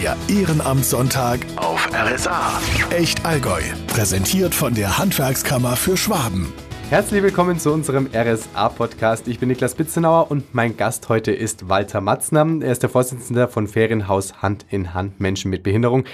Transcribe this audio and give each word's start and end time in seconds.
Der 0.00 0.16
Ehrenamtssonntag 0.28 1.40
auf 1.56 1.88
RSA. 1.92 2.60
Echt 2.90 3.24
Allgäu. 3.26 3.60
Präsentiert 3.88 4.54
von 4.54 4.72
der 4.72 4.96
Handwerkskammer 4.96 5.74
für 5.74 5.96
Schwaben. 5.96 6.52
Herzlich 6.88 7.20
willkommen 7.20 7.58
zu 7.58 7.72
unserem 7.72 8.08
RSA-Podcast. 8.14 9.26
Ich 9.26 9.40
bin 9.40 9.48
Niklas 9.48 9.74
Bitzenauer 9.74 10.30
und 10.30 10.54
mein 10.54 10.76
Gast 10.76 11.08
heute 11.08 11.32
ist 11.32 11.68
Walter 11.68 12.00
Matzner. 12.00 12.46
Er 12.60 12.70
ist 12.70 12.84
der 12.84 12.90
Vorsitzende 12.90 13.48
von 13.48 13.66
Ferienhaus 13.66 14.40
Hand 14.40 14.66
in 14.70 14.94
Hand 14.94 15.18
Menschen 15.18 15.50
mit 15.50 15.64
Behinderung. 15.64 16.04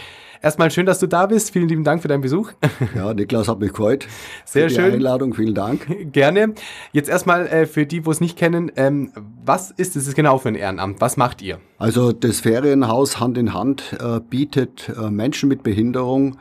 Erstmal 0.45 0.71
schön, 0.71 0.85
dass 0.85 0.99
du 0.99 1.07
da 1.07 1.25
bist. 1.25 1.53
Vielen 1.53 1.69
lieben 1.69 1.85
Dank 1.85 2.03
für 2.03 2.09
deinen 2.09 2.21
Besuch. 2.21 2.53
Ja, 2.95 3.15
Niklas 3.15 3.49
hat 3.49 3.61
mich 3.61 3.71
gefreut. 3.71 4.07
Sehr 4.45 4.69
für 4.69 4.75
schön. 4.75 4.85
Die 4.91 4.97
Einladung, 4.97 5.33
vielen 5.33 5.55
Dank. 5.55 6.13
Gerne. 6.13 6.53
Jetzt 6.93 7.09
erstmal 7.09 7.47
äh, 7.47 7.65
für 7.65 7.87
die, 7.87 8.05
wo 8.05 8.11
es 8.11 8.21
nicht 8.21 8.37
kennen, 8.37 8.71
ähm, 8.77 9.11
was 9.43 9.71
ist 9.71 9.97
es 9.97 10.15
genau 10.15 10.37
für 10.37 10.49
ein 10.49 10.55
Ehrenamt? 10.55 11.01
Was 11.01 11.17
macht 11.17 11.41
ihr? 11.41 11.61
Also 11.79 12.13
das 12.13 12.41
Ferienhaus 12.41 13.21
Hand 13.21 13.39
in 13.39 13.55
Hand 13.55 13.97
äh, 13.99 14.21
bietet 14.21 14.91
äh, 14.91 15.09
Menschen 15.09 15.49
mit 15.49 15.63
Behinderung 15.63 16.37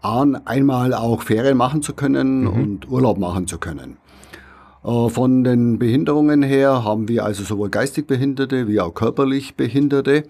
an, 0.00 0.40
einmal 0.46 0.94
auch 0.94 1.22
Ferien 1.22 1.56
machen 1.56 1.82
zu 1.82 1.92
können 1.92 2.46
und 2.46 2.88
Urlaub 2.88 3.18
machen 3.18 3.48
zu 3.48 3.58
können. 3.58 3.96
Äh, 4.84 5.08
Von 5.08 5.44
den 5.44 5.78
Behinderungen 5.78 6.42
her 6.42 6.84
haben 6.84 7.08
wir 7.08 7.24
also 7.24 7.44
sowohl 7.44 7.68
geistig 7.68 8.06
Behinderte 8.06 8.68
wie 8.68 8.80
auch 8.80 8.94
körperlich 8.94 9.54
Behinderte. 9.54 10.24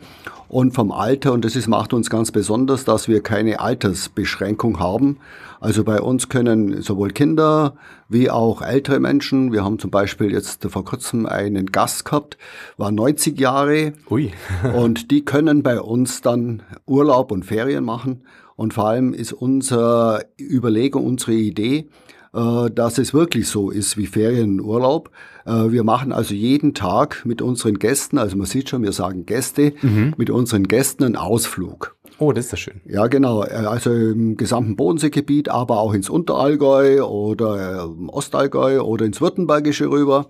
Und 0.48 0.74
vom 0.74 0.90
Alter, 0.90 1.32
und 1.32 1.44
das 1.44 1.54
ist, 1.54 1.68
macht 1.68 1.92
uns 1.92 2.10
ganz 2.10 2.32
besonders, 2.32 2.84
dass 2.84 3.06
wir 3.06 3.22
keine 3.22 3.60
Altersbeschränkung 3.60 4.80
haben. 4.80 5.18
Also 5.60 5.84
bei 5.84 6.00
uns 6.00 6.28
können 6.28 6.82
sowohl 6.82 7.10
Kinder 7.10 7.74
wie 8.08 8.30
auch 8.30 8.62
ältere 8.62 8.98
Menschen, 8.98 9.52
wir 9.52 9.62
haben 9.62 9.78
zum 9.78 9.90
Beispiel 9.90 10.32
jetzt 10.32 10.64
vor 10.64 10.84
kurzem 10.84 11.26
einen 11.26 11.66
Gast 11.66 12.06
gehabt, 12.06 12.38
war 12.78 12.90
90 12.90 13.38
Jahre, 13.38 13.92
Ui. 14.10 14.32
und 14.74 15.10
die 15.10 15.24
können 15.24 15.62
bei 15.62 15.80
uns 15.80 16.22
dann 16.22 16.62
Urlaub 16.86 17.30
und 17.30 17.44
Ferien 17.44 17.84
machen. 17.84 18.22
Und 18.56 18.74
vor 18.74 18.88
allem 18.88 19.14
ist 19.14 19.32
unsere 19.32 20.24
Überlegung, 20.38 21.06
unsere 21.06 21.32
Idee, 21.34 21.88
dass 22.32 22.98
es 22.98 23.12
wirklich 23.12 23.48
so 23.48 23.70
ist 23.70 23.96
wie 23.96 24.06
Ferien 24.06 24.60
und 24.60 24.66
Urlaub. 24.66 25.10
Äh, 25.46 25.70
Wir 25.72 25.84
machen 25.84 26.12
also 26.12 26.34
jeden 26.34 26.74
Tag 26.74 27.22
mit 27.24 27.42
unseren 27.42 27.78
Gästen, 27.78 28.18
also 28.18 28.36
man 28.36 28.46
sieht 28.46 28.68
schon, 28.68 28.82
wir 28.82 28.92
sagen 28.92 29.26
Gäste, 29.26 29.72
mit 30.16 30.30
unseren 30.30 30.68
Gästen 30.68 31.04
einen 31.04 31.16
Ausflug. 31.16 31.96
Oh, 32.18 32.32
das 32.32 32.46
ist 32.46 32.50
ja 32.52 32.58
schön. 32.58 32.80
Ja, 32.86 33.06
genau. 33.06 33.42
Äh, 33.44 33.48
Also 33.66 33.92
im 33.92 34.36
gesamten 34.36 34.76
Bodenseegebiet, 34.76 35.48
aber 35.48 35.78
auch 35.78 35.94
ins 35.94 36.10
Unterallgäu 36.10 37.02
oder 37.02 37.80
äh, 37.80 37.84
im 37.84 38.08
Ostallgäu 38.10 38.80
oder 38.82 39.06
ins 39.06 39.20
Württembergische 39.20 39.90
rüber. 39.90 40.26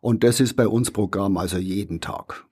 Und 0.00 0.24
das 0.24 0.40
ist 0.40 0.56
bei 0.56 0.66
uns 0.66 0.90
Programm, 0.90 1.36
also 1.36 1.58
jeden 1.58 2.00
Tag. 2.00 2.44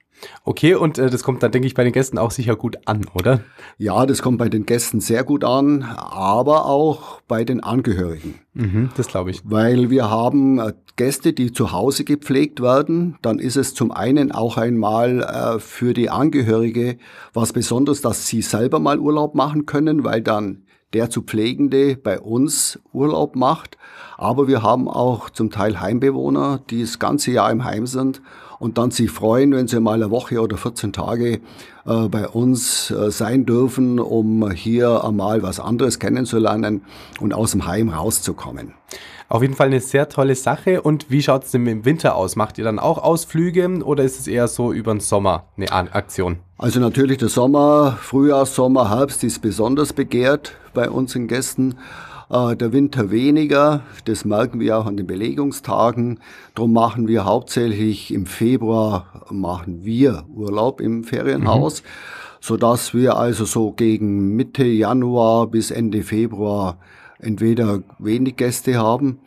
Okay, 0.44 0.74
und 0.74 0.98
äh, 0.98 1.10
das 1.10 1.22
kommt 1.22 1.42
dann, 1.42 1.52
denke 1.52 1.66
ich, 1.66 1.74
bei 1.74 1.84
den 1.84 1.92
Gästen 1.92 2.18
auch 2.18 2.30
sicher 2.30 2.56
gut 2.56 2.78
an, 2.86 3.06
oder? 3.14 3.40
Ja, 3.76 4.06
das 4.06 4.22
kommt 4.22 4.38
bei 4.38 4.48
den 4.48 4.66
Gästen 4.66 5.00
sehr 5.00 5.24
gut 5.24 5.44
an, 5.44 5.82
aber 5.82 6.66
auch 6.66 7.20
bei 7.28 7.44
den 7.44 7.62
Angehörigen. 7.62 8.40
Mhm, 8.54 8.90
das 8.96 9.08
glaube 9.08 9.30
ich. 9.30 9.42
Weil 9.44 9.90
wir 9.90 10.10
haben 10.10 10.58
äh, 10.58 10.72
Gäste, 10.96 11.32
die 11.32 11.52
zu 11.52 11.72
Hause 11.72 12.04
gepflegt 12.04 12.60
werden, 12.60 13.18
dann 13.22 13.38
ist 13.38 13.56
es 13.56 13.74
zum 13.74 13.92
einen 13.92 14.32
auch 14.32 14.56
einmal 14.56 15.22
äh, 15.22 15.58
für 15.60 15.94
die 15.94 16.10
Angehörige 16.10 16.98
was 17.32 17.52
Besonderes, 17.52 18.00
dass 18.00 18.26
sie 18.26 18.42
selber 18.42 18.80
mal 18.80 18.98
Urlaub 18.98 19.34
machen 19.34 19.66
können, 19.66 20.02
weil 20.04 20.22
dann 20.22 20.64
der 20.94 21.10
zu 21.10 21.22
Pflegende 21.22 21.96
bei 21.96 22.18
uns 22.20 22.78
Urlaub 22.92 23.36
macht. 23.36 23.76
Aber 24.16 24.48
wir 24.48 24.62
haben 24.62 24.88
auch 24.88 25.30
zum 25.30 25.50
Teil 25.50 25.80
Heimbewohner, 25.80 26.60
die 26.70 26.80
das 26.80 26.98
ganze 26.98 27.30
Jahr 27.30 27.50
im 27.50 27.64
Heim 27.64 27.86
sind 27.86 28.20
und 28.58 28.78
dann 28.78 28.90
sich 28.90 29.10
freuen, 29.10 29.52
wenn 29.52 29.68
sie 29.68 29.80
mal 29.80 29.94
eine 29.94 30.10
Woche 30.10 30.40
oder 30.40 30.56
14 30.56 30.92
Tage 30.92 31.40
äh, 31.86 32.08
bei 32.08 32.26
uns 32.26 32.90
äh, 32.90 33.10
sein 33.10 33.46
dürfen, 33.46 34.00
um 34.00 34.50
hier 34.50 35.04
einmal 35.04 35.42
was 35.42 35.60
anderes 35.60 35.98
kennenzulernen 35.98 36.82
und 37.20 37.34
aus 37.34 37.52
dem 37.52 37.66
Heim 37.66 37.88
rauszukommen. 37.90 38.74
Auf 39.30 39.42
jeden 39.42 39.54
Fall 39.54 39.66
eine 39.66 39.80
sehr 39.80 40.08
tolle 40.08 40.34
Sache. 40.34 40.80
Und 40.80 41.10
wie 41.10 41.22
schaut 41.22 41.44
es 41.44 41.50
denn 41.50 41.66
im 41.66 41.84
Winter 41.84 42.14
aus? 42.14 42.34
Macht 42.34 42.56
ihr 42.56 42.64
dann 42.64 42.78
auch 42.78 42.96
Ausflüge 42.96 43.84
oder 43.84 44.02
ist 44.02 44.18
es 44.18 44.26
eher 44.26 44.48
so 44.48 44.72
über 44.72 44.94
den 44.94 45.00
Sommer 45.00 45.44
eine 45.56 45.70
Aktion? 45.70 46.38
Also 46.56 46.80
natürlich 46.80 47.18
der 47.18 47.28
Sommer, 47.28 47.98
Frühjahr, 48.00 48.46
Sommer, 48.46 48.90
Herbst 48.90 49.22
ist 49.24 49.40
besonders 49.40 49.92
begehrt 49.92 50.56
bei 50.72 50.88
unseren 50.88 51.28
Gästen. 51.28 51.74
Äh, 52.30 52.56
Der 52.56 52.72
Winter 52.72 53.10
weniger, 53.10 53.82
das 54.06 54.24
merken 54.24 54.60
wir 54.60 54.78
auch 54.78 54.86
an 54.86 54.96
den 54.96 55.06
Belegungstagen. 55.06 56.20
Darum 56.54 56.72
machen 56.72 57.06
wir 57.06 57.26
hauptsächlich 57.26 58.12
im 58.12 58.24
Februar 58.24 59.26
machen 59.30 59.84
wir 59.84 60.24
Urlaub 60.34 60.80
im 60.80 61.04
Ferienhaus, 61.04 61.82
so 62.40 62.56
dass 62.56 62.94
wir 62.94 63.16
also 63.16 63.44
so 63.44 63.72
gegen 63.72 64.36
Mitte 64.36 64.64
Januar 64.64 65.48
bis 65.48 65.70
Ende 65.70 66.02
Februar 66.02 66.78
entweder 67.20 67.82
wenig 67.98 68.36
Gäste 68.36 68.78
haben 68.78 69.18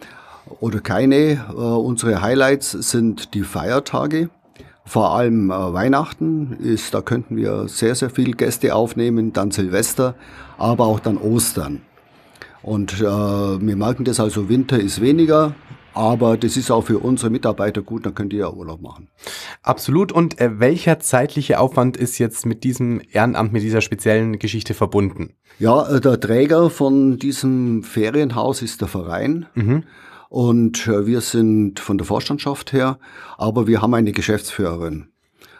oder 0.59 0.79
keine. 0.79 1.15
Äh, 1.49 1.53
Unsere 1.53 2.21
Highlights 2.21 2.71
sind 2.71 3.33
die 3.33 3.43
Feiertage. 3.43 4.29
Vor 4.85 5.15
allem 5.15 5.51
äh, 5.51 5.73
Weihnachten 5.73 6.53
ist, 6.53 6.93
da 6.93 7.01
könnten 7.01 7.35
wir 7.37 7.67
sehr, 7.67 7.95
sehr 7.95 8.09
viel 8.09 8.33
Gäste 8.33 8.75
aufnehmen, 8.75 9.31
dann 9.33 9.51
Silvester, 9.51 10.15
aber 10.57 10.85
auch 10.85 10.99
dann 10.99 11.17
Ostern. 11.17 11.81
Und 12.63 12.99
äh, 12.99 13.03
wir 13.03 13.75
merken 13.75 14.03
das 14.03 14.19
also, 14.19 14.49
Winter 14.49 14.79
ist 14.79 15.01
weniger, 15.01 15.55
aber 15.93 16.37
das 16.37 16.57
ist 16.57 16.71
auch 16.71 16.83
für 16.83 16.99
unsere 16.99 17.29
Mitarbeiter 17.29 17.81
gut, 17.81 18.05
dann 18.05 18.15
können 18.15 18.29
die 18.29 18.37
ja 18.37 18.49
Urlaub 18.49 18.81
machen. 18.81 19.09
Absolut. 19.61 20.11
Und 20.11 20.39
äh, 20.39 20.59
welcher 20.59 20.99
zeitliche 20.99 21.59
Aufwand 21.59 21.97
ist 21.97 22.17
jetzt 22.17 22.45
mit 22.45 22.63
diesem 22.63 23.01
Ehrenamt, 23.11 23.53
mit 23.53 23.63
dieser 23.63 23.81
speziellen 23.81 24.39
Geschichte 24.39 24.73
verbunden? 24.73 25.33
Ja, 25.59 25.87
äh, 25.89 26.01
der 26.01 26.19
Träger 26.19 26.69
von 26.69 27.17
diesem 27.17 27.83
Ferienhaus 27.83 28.61
ist 28.61 28.81
der 28.81 28.87
Verein. 28.87 29.45
Und 30.29 30.87
äh, 30.87 31.05
wir 31.05 31.19
sind 31.19 31.79
von 31.81 31.97
der 31.97 32.07
Vorstandschaft 32.07 32.71
her, 32.71 32.99
aber 33.37 33.67
wir 33.67 33.81
haben 33.81 33.93
eine 33.93 34.13
Geschäftsführerin. 34.13 35.09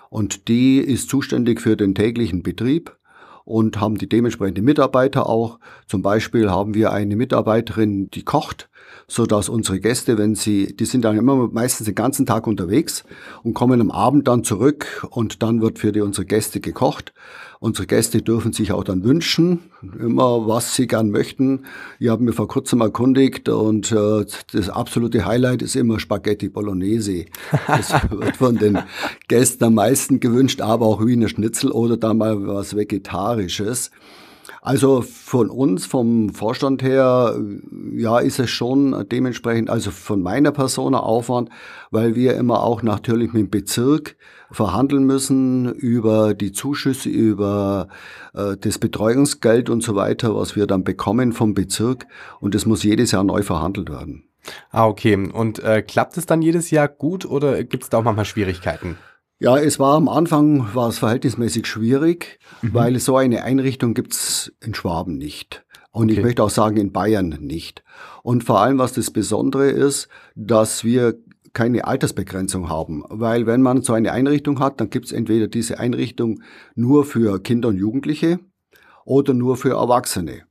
Und 0.10 0.48
die 0.48 0.80
ist 0.80 1.10
zuständig 1.10 1.60
für 1.62 1.76
den 1.76 1.94
täglichen 1.94 2.42
Betrieb 2.42 2.98
und 3.44 3.82
haben 3.82 3.98
die 3.98 4.08
dementsprechenden 4.08 4.64
Mitarbeiter 4.64 5.28
auch. 5.28 5.60
Zum 5.88 6.02
Beispiel 6.02 6.50
haben 6.50 6.74
wir 6.74 6.94
eine 6.94 7.16
Mitarbeiterin, 7.16 8.10
die 8.12 8.24
kocht, 8.24 8.70
so 9.12 9.26
dass 9.26 9.50
unsere 9.50 9.82
Gäste, 9.82 10.18
wenn 10.18 10.36
sie, 10.36 10.74
die 10.74 10.86
sind 10.86 11.04
dann 11.04 11.18
immer 11.18 11.50
meistens 11.52 11.86
den 11.86 11.96
ganzen 11.96 12.26
Tag 12.26 12.48
unterwegs 12.48 13.04
und 13.44 13.54
kommen 13.54 13.82
am 13.82 13.92
Abend 13.92 14.30
dann 14.30 14.46
zurück 14.46 15.06
und 15.10 15.44
dann 15.44 15.62
wird 15.62 15.80
für 15.80 15.92
die, 15.92 16.00
unsere 16.00 16.26
Gäste 16.26 16.62
gekocht. 16.62 17.14
Unsere 17.60 17.88
Gäste 17.88 18.22
dürfen 18.22 18.54
sich 18.54 18.72
auch 18.72 18.86
dann 18.86 19.04
wünschen, 19.04 19.60
immer 20.00 20.48
was 20.48 20.76
sie 20.76 20.88
gern 20.88 21.12
möchten. 21.12 21.66
Ich 22.00 22.08
habe 22.08 22.24
mir 22.24 22.32
vor 22.32 22.48
kurzem 22.48 22.80
erkundigt 22.80 23.50
und 23.50 23.92
äh, 23.92 24.26
das 24.54 24.70
absolute 24.70 25.26
Highlight 25.26 25.62
ist 25.62 25.76
immer 25.76 26.00
Spaghetti 26.00 26.48
Bolognese. 26.48 27.26
Das 27.68 27.92
wird 28.10 28.38
von 28.38 28.58
den 28.58 28.80
Gästen 29.28 29.66
am 29.66 29.74
meisten 29.74 30.22
gewünscht, 30.22 30.62
aber 30.62 30.86
auch 30.86 31.06
Wiener 31.06 31.28
Schnitzel 31.28 31.72
oder 31.72 31.98
dann 31.98 32.18
mal 32.18 32.48
was 32.48 32.78
Vegetarisches. 32.78 33.92
Also 34.64 35.02
von 35.02 35.50
uns, 35.50 35.88
vom 35.88 36.30
Vorstand 36.30 36.84
her, 36.84 37.36
ja, 37.96 38.20
ist 38.20 38.40
es 38.40 38.52
schon 38.52 39.08
dementsprechend, 39.12 39.72
also 39.72 39.90
von 39.90 40.22
meiner 40.22 40.52
Person 40.52 40.94
Aufwand, 40.94 41.50
weil 41.90 42.14
wir 42.14 42.36
immer 42.36 42.62
auch 42.62 42.84
natürlich 42.84 43.34
mit 43.34 43.42
dem 43.42 43.50
Bezirk 43.50 44.18
verhandeln 44.52 45.06
müssen 45.06 45.74
über 45.74 46.36
die 46.36 46.52
Zuschüsse, 46.52 47.10
über 47.10 47.88
äh, 48.36 48.56
das 48.56 48.78
Betreuungsgeld 48.78 49.72
und 49.72 49.82
so 49.82 49.96
weiter, 49.96 50.36
was 50.36 50.56
wir 50.56 50.68
dann 50.68 50.84
bekommen 50.84 51.34
vom 51.34 51.56
Bezirk. 51.56 52.06
Und 52.40 52.54
das 52.54 52.68
muss 52.68 52.84
jedes 52.84 53.12
Jahr 53.14 53.24
neu 53.24 53.42
verhandelt 53.42 53.90
werden. 53.90 54.26
Ah, 54.70 54.86
okay. 54.86 55.16
Und 55.16 55.58
äh, 55.64 55.82
klappt 55.82 56.18
es 56.18 56.28
dann 56.28 56.44
jedes 56.44 56.70
Jahr 56.70 56.88
gut 56.88 57.26
oder 57.26 57.64
gibt 57.64 57.84
es 57.84 57.90
da 57.90 57.98
auch 57.98 58.04
manchmal 58.04 58.26
Schwierigkeiten? 58.26 58.98
Ja, 59.42 59.58
es 59.58 59.80
war 59.80 59.96
am 59.96 60.08
Anfang 60.08 60.76
war 60.76 60.88
es 60.90 61.00
verhältnismäßig 61.00 61.66
schwierig, 61.66 62.38
weil 62.62 63.00
so 63.00 63.18
eine 63.18 63.44
Einrichtung 63.44 63.96
gibt's 63.96 64.52
in 64.64 64.76
Schwaben 64.76 65.18
nicht. 65.18 65.66
Und 65.92 66.10
ich 66.10 66.20
Okay. 66.20 66.26
möchte 66.28 66.44
auch 66.44 66.52
sagen, 66.52 66.78
in 66.78 66.92
Bayern 66.92 67.30
nicht. 67.42 67.84
Und 68.22 68.44
vor 68.44 68.60
allem, 68.62 68.78
was 68.78 68.94
das 68.94 69.10
Besondere 69.10 69.72
ist, 69.72 70.10
dass 70.36 70.84
wir 70.84 71.16
keine 71.54 71.86
Altersbegrenzung 71.86 72.70
haben. 72.70 73.04
Weil 73.10 73.48
wenn 73.48 73.64
man 73.64 73.82
so 73.82 73.94
eine 73.94 74.12
Einrichtung 74.12 74.60
hat, 74.60 74.80
dann 74.80 74.92
gibt's 74.92 75.12
entweder 75.12 75.48
diese 75.48 75.80
Einrichtung 75.80 76.44
nur 76.76 77.04
für 77.04 77.42
Kinder 77.42 77.70
und 77.70 77.78
Jugendliche 77.78 78.38
oder 79.06 79.34
nur 79.34 79.58
für 79.58 79.72
Erwachsene. 79.72 80.44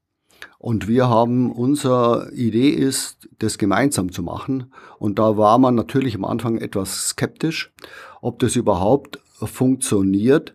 Und 0.60 0.88
wir 0.88 1.08
haben, 1.08 1.50
unsere 1.50 2.30
Idee 2.34 2.68
ist, 2.68 3.30
das 3.38 3.56
gemeinsam 3.56 4.12
zu 4.12 4.22
machen. 4.22 4.70
Und 4.98 5.18
da 5.18 5.38
war 5.38 5.56
man 5.56 5.74
natürlich 5.74 6.14
am 6.14 6.26
Anfang 6.26 6.58
etwas 6.58 7.08
skeptisch, 7.08 7.72
ob 8.20 8.38
das 8.40 8.56
überhaupt 8.56 9.20
funktioniert. 9.32 10.54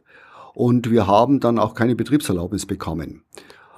Und 0.53 0.91
wir 0.91 1.07
haben 1.07 1.39
dann 1.39 1.57
auch 1.57 1.73
keine 1.73 1.95
Betriebserlaubnis 1.95 2.67
bekommen. 2.67 3.23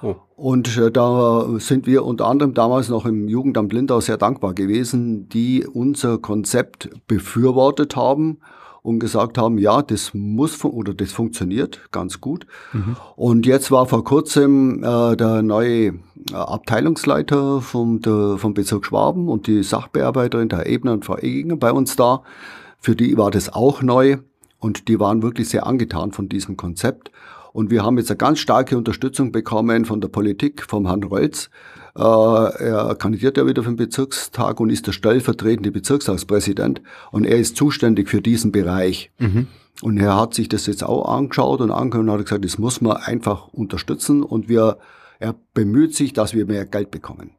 Oh. 0.02 0.16
Und 0.36 0.76
äh, 0.76 0.90
da 0.90 1.48
sind 1.58 1.86
wir 1.86 2.04
unter 2.04 2.26
anderem 2.26 2.52
damals 2.52 2.90
noch 2.90 3.06
im 3.06 3.26
Jugendamt 3.26 3.72
Lindau 3.72 4.00
sehr 4.02 4.18
dankbar 4.18 4.52
gewesen, 4.52 5.30
die 5.30 5.66
unser 5.66 6.18
Konzept 6.18 6.90
befürwortet 7.08 7.96
haben 7.96 8.38
und 8.82 8.98
gesagt 8.98 9.38
haben, 9.38 9.58
ja, 9.58 9.82
das 9.82 10.12
muss 10.14 10.64
oder 10.64 10.94
das 10.94 11.12
funktioniert 11.12 11.80
ganz 11.92 12.20
gut. 12.20 12.46
Mhm. 12.72 12.96
Und 13.16 13.46
jetzt 13.46 13.70
war 13.70 13.86
vor 13.86 14.04
kurzem 14.04 14.82
äh, 14.82 15.16
der 15.16 15.42
neue 15.42 15.86
äh, 15.86 15.92
Abteilungsleiter 16.32 17.60
vom, 17.60 18.00
der, 18.00 18.36
vom 18.38 18.54
Bezirk 18.54 18.86
Schwaben 18.86 19.28
und 19.28 19.46
die 19.46 19.62
Sachbearbeiterin, 19.62 20.48
Herr 20.50 20.66
Ebner 20.66 20.92
und 20.92 21.04
Frau 21.04 21.18
Eginger, 21.18 21.56
bei 21.56 21.72
uns 21.72 21.96
da. 21.96 22.22
Für 22.80 22.94
die 22.94 23.16
war 23.16 23.30
das 23.30 23.52
auch 23.52 23.82
neu 23.82 24.18
und 24.58 24.88
die 24.88 25.00
waren 25.00 25.22
wirklich 25.22 25.48
sehr 25.48 25.66
angetan 25.66 26.12
von 26.12 26.28
diesem 26.28 26.56
Konzept. 26.56 27.10
Und 27.52 27.70
wir 27.70 27.82
haben 27.82 27.98
jetzt 27.98 28.10
eine 28.10 28.18
ganz 28.18 28.38
starke 28.38 28.76
Unterstützung 28.76 29.32
bekommen 29.32 29.84
von 29.84 30.00
der 30.00 30.08
Politik, 30.08 30.62
vom 30.62 30.86
Herrn 30.86 31.02
Rolz, 31.02 31.46
äh, 31.46 31.77
er 31.94 32.94
kandidiert 32.98 33.36
ja 33.36 33.46
wieder 33.46 33.62
für 33.62 33.70
den 33.70 33.76
Bezirkstag 33.76 34.60
und 34.60 34.70
ist 34.70 34.86
der 34.86 34.92
stellvertretende 34.92 35.70
Bezirkstagspräsident 35.70 36.82
und 37.10 37.24
er 37.24 37.38
ist 37.38 37.56
zuständig 37.56 38.08
für 38.08 38.22
diesen 38.22 38.52
Bereich. 38.52 39.10
Mhm. 39.18 39.48
Und 39.80 39.98
er 39.98 40.16
hat 40.16 40.34
sich 40.34 40.48
das 40.48 40.66
jetzt 40.66 40.82
auch 40.82 41.08
angeschaut 41.08 41.60
und 41.60 41.70
angehört 41.70 42.06
und 42.06 42.12
hat 42.12 42.24
gesagt, 42.24 42.44
das 42.44 42.58
muss 42.58 42.80
man 42.80 42.96
einfach 42.96 43.48
unterstützen 43.48 44.22
und 44.22 44.48
wir, 44.48 44.78
er 45.20 45.34
bemüht 45.54 45.94
sich, 45.94 46.12
dass 46.12 46.34
wir 46.34 46.46
mehr 46.46 46.66
Geld 46.66 46.90
bekommen. 46.90 47.30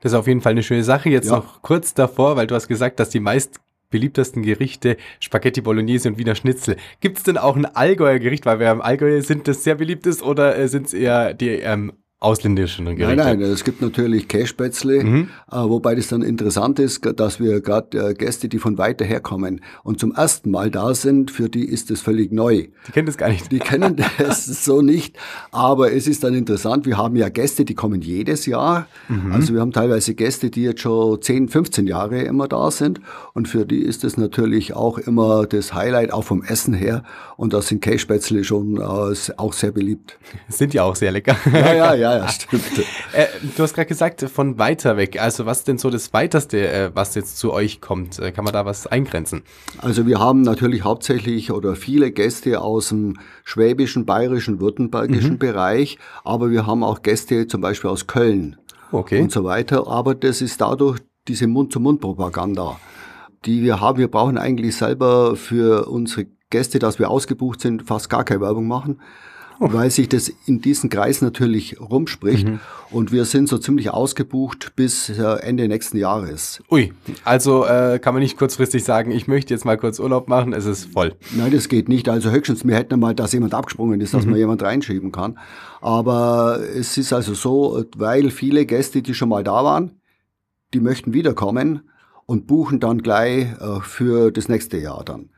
Das 0.00 0.12
ist 0.12 0.18
auf 0.18 0.26
jeden 0.26 0.40
Fall 0.40 0.52
eine 0.52 0.62
schöne 0.62 0.84
Sache. 0.84 1.08
Jetzt 1.08 1.28
ja. 1.28 1.36
noch 1.36 1.62
kurz 1.62 1.94
davor, 1.94 2.36
weil 2.36 2.46
du 2.46 2.54
hast 2.54 2.68
gesagt, 2.68 3.00
dass 3.00 3.10
die 3.10 3.20
meist 3.20 3.60
beliebtesten 3.90 4.42
Gerichte 4.42 4.96
Spaghetti 5.20 5.60
Bolognese 5.60 6.08
und 6.08 6.18
Wiener 6.18 6.34
Schnitzel. 6.34 6.76
Gibt 7.00 7.18
es 7.18 7.22
denn 7.22 7.38
auch 7.38 7.56
ein 7.56 7.64
Allgäuer 7.64 8.18
Gericht, 8.18 8.44
weil 8.44 8.58
wir 8.58 8.70
im 8.72 8.82
Allgäu 8.82 9.20
sind, 9.22 9.46
das 9.46 9.62
sehr 9.62 9.76
beliebt 9.76 10.06
ist, 10.06 10.22
oder 10.22 10.58
äh, 10.58 10.68
sind 10.68 10.86
es 10.86 10.94
eher 10.94 11.32
die 11.32 11.50
ähm, 11.50 11.92
ausländischen 12.24 12.86
Gerichte? 12.86 13.16
Nein, 13.16 13.38
nein, 13.38 13.50
es 13.50 13.64
gibt 13.64 13.82
natürlich 13.82 14.28
Kässpätzle, 14.28 15.04
mhm. 15.04 15.28
äh, 15.50 15.56
wobei 15.56 15.94
das 15.94 16.08
dann 16.08 16.22
interessant 16.22 16.78
ist, 16.78 17.04
dass 17.16 17.38
wir 17.38 17.60
gerade 17.60 18.10
äh, 18.10 18.14
Gäste, 18.14 18.48
die 18.48 18.58
von 18.58 18.78
weiter 18.78 19.04
her 19.04 19.20
kommen 19.20 19.60
und 19.82 20.00
zum 20.00 20.14
ersten 20.14 20.50
Mal 20.50 20.70
da 20.70 20.94
sind, 20.94 21.30
für 21.30 21.48
die 21.48 21.64
ist 21.64 21.90
das 21.90 22.00
völlig 22.00 22.32
neu. 22.32 22.68
Die 22.88 22.92
kennen 22.92 23.06
das 23.06 23.18
gar 23.18 23.28
nicht. 23.28 23.52
Die 23.52 23.58
kennen 23.58 23.96
das 24.18 24.46
so 24.64 24.80
nicht, 24.80 25.16
aber 25.52 25.92
es 25.92 26.06
ist 26.08 26.24
dann 26.24 26.34
interessant, 26.34 26.86
wir 26.86 26.96
haben 26.96 27.16
ja 27.16 27.28
Gäste, 27.28 27.64
die 27.64 27.74
kommen 27.74 28.00
jedes 28.00 28.46
Jahr. 28.46 28.86
Mhm. 29.08 29.32
Also 29.32 29.52
wir 29.52 29.60
haben 29.60 29.72
teilweise 29.72 30.14
Gäste, 30.14 30.50
die 30.50 30.62
jetzt 30.62 30.80
schon 30.80 31.20
10, 31.20 31.48
15 31.48 31.86
Jahre 31.86 32.22
immer 32.22 32.48
da 32.48 32.70
sind 32.70 33.00
und 33.34 33.48
für 33.48 33.66
die 33.66 33.82
ist 33.82 34.02
das 34.02 34.16
natürlich 34.16 34.72
auch 34.74 34.98
immer 34.98 35.46
das 35.46 35.74
Highlight, 35.74 36.12
auch 36.12 36.24
vom 36.24 36.42
Essen 36.42 36.72
her 36.72 37.04
und 37.36 37.52
da 37.52 37.60
sind 37.60 37.82
Kässpätzle 37.82 38.44
schon 38.44 38.76
äh, 38.76 39.14
auch 39.36 39.52
sehr 39.52 39.72
beliebt. 39.72 40.18
Sind 40.48 40.72
ja 40.72 40.84
auch 40.84 40.96
sehr 40.96 41.12
lecker. 41.12 41.36
Ja, 41.52 41.74
ja, 41.74 41.94
ja 41.94 42.03
ja, 42.12 42.28
stimmt. 42.28 42.78
äh, 43.12 43.26
du 43.56 43.62
hast 43.62 43.74
gerade 43.74 43.86
gesagt, 43.86 44.22
von 44.22 44.58
weiter 44.58 44.96
weg. 44.96 45.20
Also 45.20 45.46
was 45.46 45.64
denn 45.64 45.78
so 45.78 45.90
das 45.90 46.12
Weiteste, 46.12 46.68
äh, 46.68 46.90
was 46.94 47.14
jetzt 47.14 47.38
zu 47.38 47.52
euch 47.52 47.80
kommt? 47.80 48.18
Äh, 48.18 48.32
kann 48.32 48.44
man 48.44 48.52
da 48.52 48.66
was 48.66 48.86
eingrenzen? 48.86 49.42
Also 49.78 50.06
wir 50.06 50.18
haben 50.18 50.42
natürlich 50.42 50.84
hauptsächlich 50.84 51.50
oder 51.50 51.76
viele 51.76 52.10
Gäste 52.10 52.60
aus 52.60 52.88
dem 52.88 53.18
schwäbischen, 53.44 54.06
bayerischen, 54.06 54.60
württembergischen 54.60 55.32
mhm. 55.32 55.38
Bereich, 55.38 55.98
aber 56.24 56.50
wir 56.50 56.66
haben 56.66 56.82
auch 56.82 57.02
Gäste 57.02 57.46
zum 57.46 57.60
Beispiel 57.60 57.90
aus 57.90 58.06
Köln 58.06 58.56
okay. 58.92 59.20
und 59.20 59.32
so 59.32 59.44
weiter. 59.44 59.86
Aber 59.86 60.14
das 60.14 60.42
ist 60.42 60.60
dadurch 60.60 61.00
diese 61.28 61.46
Mund-zu-Mund-Propaganda, 61.46 62.78
die 63.44 63.62
wir 63.62 63.80
haben. 63.80 63.98
Wir 63.98 64.08
brauchen 64.08 64.38
eigentlich 64.38 64.76
selber 64.76 65.36
für 65.36 65.88
unsere 65.88 66.26
Gäste, 66.50 66.78
dass 66.78 66.98
wir 66.98 67.10
ausgebucht 67.10 67.60
sind, 67.60 67.82
fast 67.82 68.10
gar 68.10 68.24
keine 68.24 68.40
Werbung 68.40 68.68
machen. 68.68 69.00
Weil 69.72 69.90
sich 69.90 70.08
das 70.08 70.32
in 70.46 70.60
diesen 70.60 70.90
Kreis 70.90 71.22
natürlich 71.22 71.80
rumspricht. 71.80 72.48
Mhm. 72.48 72.60
Und 72.90 73.12
wir 73.12 73.24
sind 73.24 73.48
so 73.48 73.58
ziemlich 73.58 73.90
ausgebucht 73.90 74.72
bis 74.76 75.08
äh, 75.08 75.22
Ende 75.40 75.66
nächsten 75.68 75.96
Jahres. 75.96 76.62
Ui, 76.70 76.92
also 77.24 77.66
äh, 77.66 77.98
kann 77.98 78.14
man 78.14 78.22
nicht 78.22 78.38
kurzfristig 78.38 78.84
sagen, 78.84 79.10
ich 79.10 79.26
möchte 79.26 79.52
jetzt 79.52 79.64
mal 79.64 79.76
kurz 79.76 79.98
Urlaub 79.98 80.28
machen, 80.28 80.52
es 80.52 80.66
ist 80.66 80.92
voll. 80.92 81.14
Nein, 81.32 81.52
das 81.52 81.68
geht 81.68 81.88
nicht. 81.88 82.08
Also 82.08 82.30
höchstens, 82.30 82.66
wir 82.66 82.76
hätten 82.76 83.00
mal, 83.00 83.14
dass 83.14 83.32
jemand 83.32 83.54
abgesprungen 83.54 84.00
ist, 84.00 84.14
dass 84.14 84.24
mhm. 84.24 84.32
man 84.32 84.38
jemand 84.38 84.62
reinschieben 84.62 85.12
kann. 85.12 85.38
Aber 85.80 86.60
es 86.74 86.96
ist 86.96 87.12
also 87.12 87.34
so, 87.34 87.84
weil 87.96 88.30
viele 88.30 88.66
Gäste, 88.66 89.02
die 89.02 89.14
schon 89.14 89.28
mal 89.28 89.42
da 89.42 89.64
waren, 89.64 89.92
die 90.72 90.80
möchten 90.80 91.12
wiederkommen 91.12 91.82
und 92.26 92.46
buchen 92.46 92.80
dann 92.80 93.02
gleich 93.02 93.46
äh, 93.60 93.80
für 93.82 94.30
das 94.30 94.48
nächste 94.48 94.78
Jahr 94.78 95.04
dann 95.04 95.30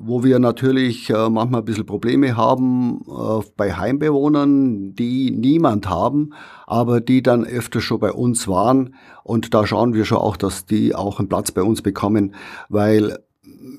wo 0.00 0.22
wir 0.22 0.38
natürlich 0.38 1.10
äh, 1.10 1.28
manchmal 1.28 1.62
ein 1.62 1.64
bisschen 1.64 1.86
Probleme 1.86 2.36
haben 2.36 3.00
äh, 3.08 3.44
bei 3.56 3.74
Heimbewohnern, 3.74 4.94
die 4.94 5.30
niemand 5.30 5.88
haben, 5.88 6.34
aber 6.66 7.00
die 7.00 7.22
dann 7.22 7.44
öfter 7.44 7.80
schon 7.80 7.98
bei 7.98 8.12
uns 8.12 8.46
waren. 8.46 8.94
Und 9.24 9.54
da 9.54 9.66
schauen 9.66 9.94
wir 9.94 10.04
schon 10.04 10.18
auch, 10.18 10.36
dass 10.36 10.66
die 10.66 10.94
auch 10.94 11.18
einen 11.18 11.28
Platz 11.28 11.50
bei 11.50 11.62
uns 11.62 11.82
bekommen, 11.82 12.34
weil 12.68 13.18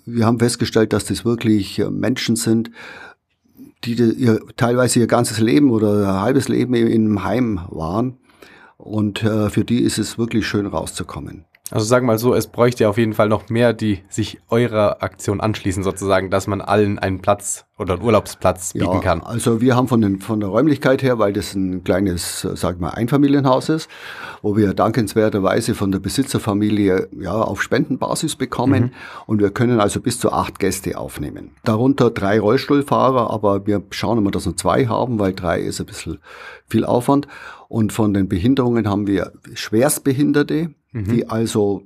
wir 0.06 0.26
haben 0.26 0.40
festgestellt, 0.40 0.94
dass 0.94 1.06
das 1.06 1.26
wirklich 1.26 1.80
äh, 1.80 1.90
Menschen 1.90 2.36
sind, 2.36 2.72
die 3.86 3.94
ihr, 3.94 4.42
teilweise 4.58 5.00
ihr 5.00 5.08
ganzes 5.08 5.40
Leben 5.40 5.72
oder 5.72 6.16
ein 6.16 6.22
halbes 6.22 6.50
Leben 6.50 6.74
im 6.74 7.24
Heim 7.24 7.62
waren. 7.70 8.18
Und 8.78 9.20
für 9.20 9.66
die 9.66 9.82
ist 9.82 9.98
es 9.98 10.18
wirklich 10.18 10.48
schön 10.48 10.66
rauszukommen. 10.66 11.46
Also 11.72 11.86
sagen 11.86 12.06
wir 12.06 12.14
mal 12.14 12.18
so, 12.18 12.34
es 12.34 12.48
bräuchte 12.48 12.90
auf 12.90 12.98
jeden 12.98 13.14
Fall 13.14 13.30
noch 13.30 13.50
mehr, 13.50 13.74
die 13.74 14.00
sich 14.10 14.40
eurer 14.50 15.04
Aktion 15.04 15.40
anschließen, 15.40 15.84
sozusagen, 15.84 16.32
dass 16.32 16.48
man 16.48 16.62
allen 16.62 16.98
einen 16.98 17.22
Platz 17.22 17.66
oder 17.78 17.94
einen 17.94 18.04
Urlaubsplatz 18.04 18.74
bieten 18.74 18.86
ja, 18.86 19.00
kann. 19.00 19.22
Also 19.22 19.62
wir 19.62 19.76
haben 19.76 19.88
von, 19.88 20.02
den, 20.02 20.20
von 20.20 20.40
der 20.40 20.50
Räumlichkeit 20.50 21.04
her, 21.04 21.20
weil 21.20 21.32
das 21.32 21.54
ein 21.54 21.84
kleines, 21.84 22.42
sag 22.42 22.80
mal, 22.80 22.90
Einfamilienhaus 22.90 23.70
ist, 23.70 23.90
wo 24.42 24.58
wir 24.58 24.74
dankenswerterweise 24.74 25.76
von 25.76 25.92
der 25.92 26.00
Besitzerfamilie 26.00 27.08
ja 27.20 27.34
auf 27.34 27.62
Spendenbasis 27.62 28.36
bekommen 28.36 28.84
mhm. 28.84 28.92
und 29.28 29.40
wir 29.40 29.52
können 29.52 29.80
also 29.80 30.02
bis 30.02 30.20
zu 30.20 30.32
acht 30.32 30.60
Gäste 30.60 30.98
aufnehmen. 30.98 31.52
Darunter 31.64 32.10
drei 32.10 32.40
Rollstuhlfahrer, 32.40 33.30
aber 33.30 33.68
wir 33.68 33.84
schauen 33.92 34.18
immer, 34.18 34.32
dass 34.32 34.46
wir 34.46 34.58
zwei 34.58 34.88
haben, 34.88 35.20
weil 35.20 35.34
drei 35.34 35.60
ist 35.62 35.80
ein 35.80 35.86
bisschen 35.86 36.18
viel 36.68 36.84
Aufwand. 36.84 37.28
Und 37.68 37.94
von 37.94 38.16
den 38.16 38.28
Behinderungen 38.28 38.90
haben 38.90 39.06
wir 39.06 39.32
Schwerstbehinderte, 39.54 40.72
mhm. 40.92 41.06
die 41.06 41.30
also 41.30 41.84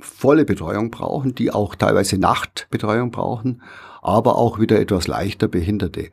volle 0.00 0.44
Betreuung 0.44 0.90
brauchen, 0.90 1.34
die 1.34 1.50
auch 1.50 1.74
teilweise 1.74 2.18
Nachtbetreuung 2.18 3.10
brauchen, 3.10 3.62
aber 4.02 4.36
auch 4.36 4.58
wieder 4.58 4.78
etwas 4.78 5.06
leichter 5.06 5.48
Behinderte. 5.48 6.10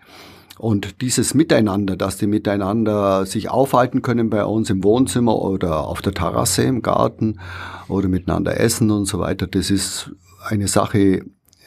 Und 0.58 1.02
dieses 1.02 1.34
Miteinander, 1.34 1.96
dass 1.96 2.18
die 2.18 2.28
miteinander 2.28 3.26
sich 3.26 3.50
aufhalten 3.50 4.02
können 4.02 4.30
bei 4.30 4.46
uns 4.46 4.70
im 4.70 4.84
Wohnzimmer 4.84 5.42
oder 5.42 5.88
auf 5.88 6.02
der 6.02 6.14
Terrasse 6.14 6.64
im 6.64 6.84
Garten 6.84 7.40
oder 7.88 8.08
miteinander 8.08 8.60
essen 8.60 8.92
und 8.92 9.06
so 9.06 9.20
weiter, 9.20 9.48
das 9.48 9.72
ist 9.72 10.12
eine 10.48 10.68
Sache, 10.68 11.26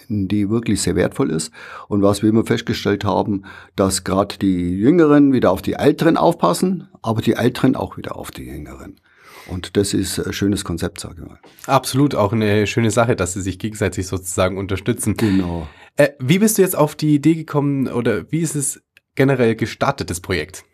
die 0.08 0.50
wirklich 0.50 0.82
sehr 0.82 0.96
wertvoll 0.96 1.30
ist. 1.30 1.50
Und 1.88 2.02
was 2.02 2.22
wir 2.22 2.28
immer 2.28 2.44
festgestellt 2.44 3.04
haben, 3.04 3.44
dass 3.74 4.04
gerade 4.04 4.38
die 4.38 4.76
Jüngeren 4.76 5.32
wieder 5.32 5.50
auf 5.50 5.62
die 5.62 5.72
Älteren 5.72 6.16
aufpassen, 6.16 6.88
aber 7.02 7.20
die 7.20 7.34
Älteren 7.34 7.74
auch 7.74 7.96
wieder 7.96 8.16
auf 8.16 8.30
die 8.30 8.44
Jüngeren. 8.44 9.00
Und 9.46 9.76
das 9.76 9.94
ist 9.94 10.18
ein 10.18 10.32
schönes 10.32 10.64
Konzept, 10.64 11.00
sage 11.00 11.22
ich 11.22 11.28
mal. 11.28 11.38
Absolut, 11.66 12.14
auch 12.14 12.32
eine 12.32 12.66
schöne 12.66 12.90
Sache, 12.90 13.16
dass 13.16 13.34
sie 13.34 13.42
sich 13.42 13.58
gegenseitig 13.58 14.06
sozusagen 14.06 14.58
unterstützen. 14.58 15.16
Genau. 15.16 15.68
Äh, 15.96 16.10
wie 16.18 16.38
bist 16.38 16.58
du 16.58 16.62
jetzt 16.62 16.76
auf 16.76 16.94
die 16.94 17.14
Idee 17.14 17.34
gekommen 17.34 17.88
oder 17.88 18.30
wie 18.32 18.40
ist 18.40 18.56
es 18.56 18.82
generell 19.14 19.54
gestartet, 19.54 20.10
das 20.10 20.20
Projekt? 20.20 20.64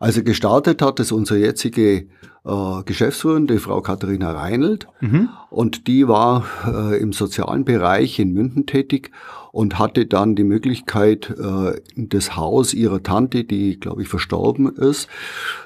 Also 0.00 0.22
gestartet 0.22 0.80
hat 0.82 1.00
es 1.00 1.12
unsere 1.12 1.40
jetzige 1.40 2.06
äh, 2.44 2.82
Geschäftsführerin, 2.84 3.46
die 3.46 3.58
Frau 3.58 3.80
Katharina 3.80 4.32
Reinelt. 4.32 4.86
Mhm. 5.00 5.28
Und 5.50 5.86
die 5.86 6.06
war 6.08 6.44
äh, 6.66 7.00
im 7.00 7.12
sozialen 7.12 7.64
Bereich 7.64 8.18
in 8.18 8.32
München 8.32 8.66
tätig 8.66 9.10
und 9.52 9.78
hatte 9.78 10.06
dann 10.06 10.36
die 10.36 10.44
Möglichkeit, 10.44 11.30
äh, 11.30 11.80
das 11.96 12.36
Haus 12.36 12.74
ihrer 12.74 13.02
Tante, 13.02 13.44
die, 13.44 13.78
glaube 13.80 14.02
ich, 14.02 14.08
verstorben 14.08 14.74
ist, 14.76 15.08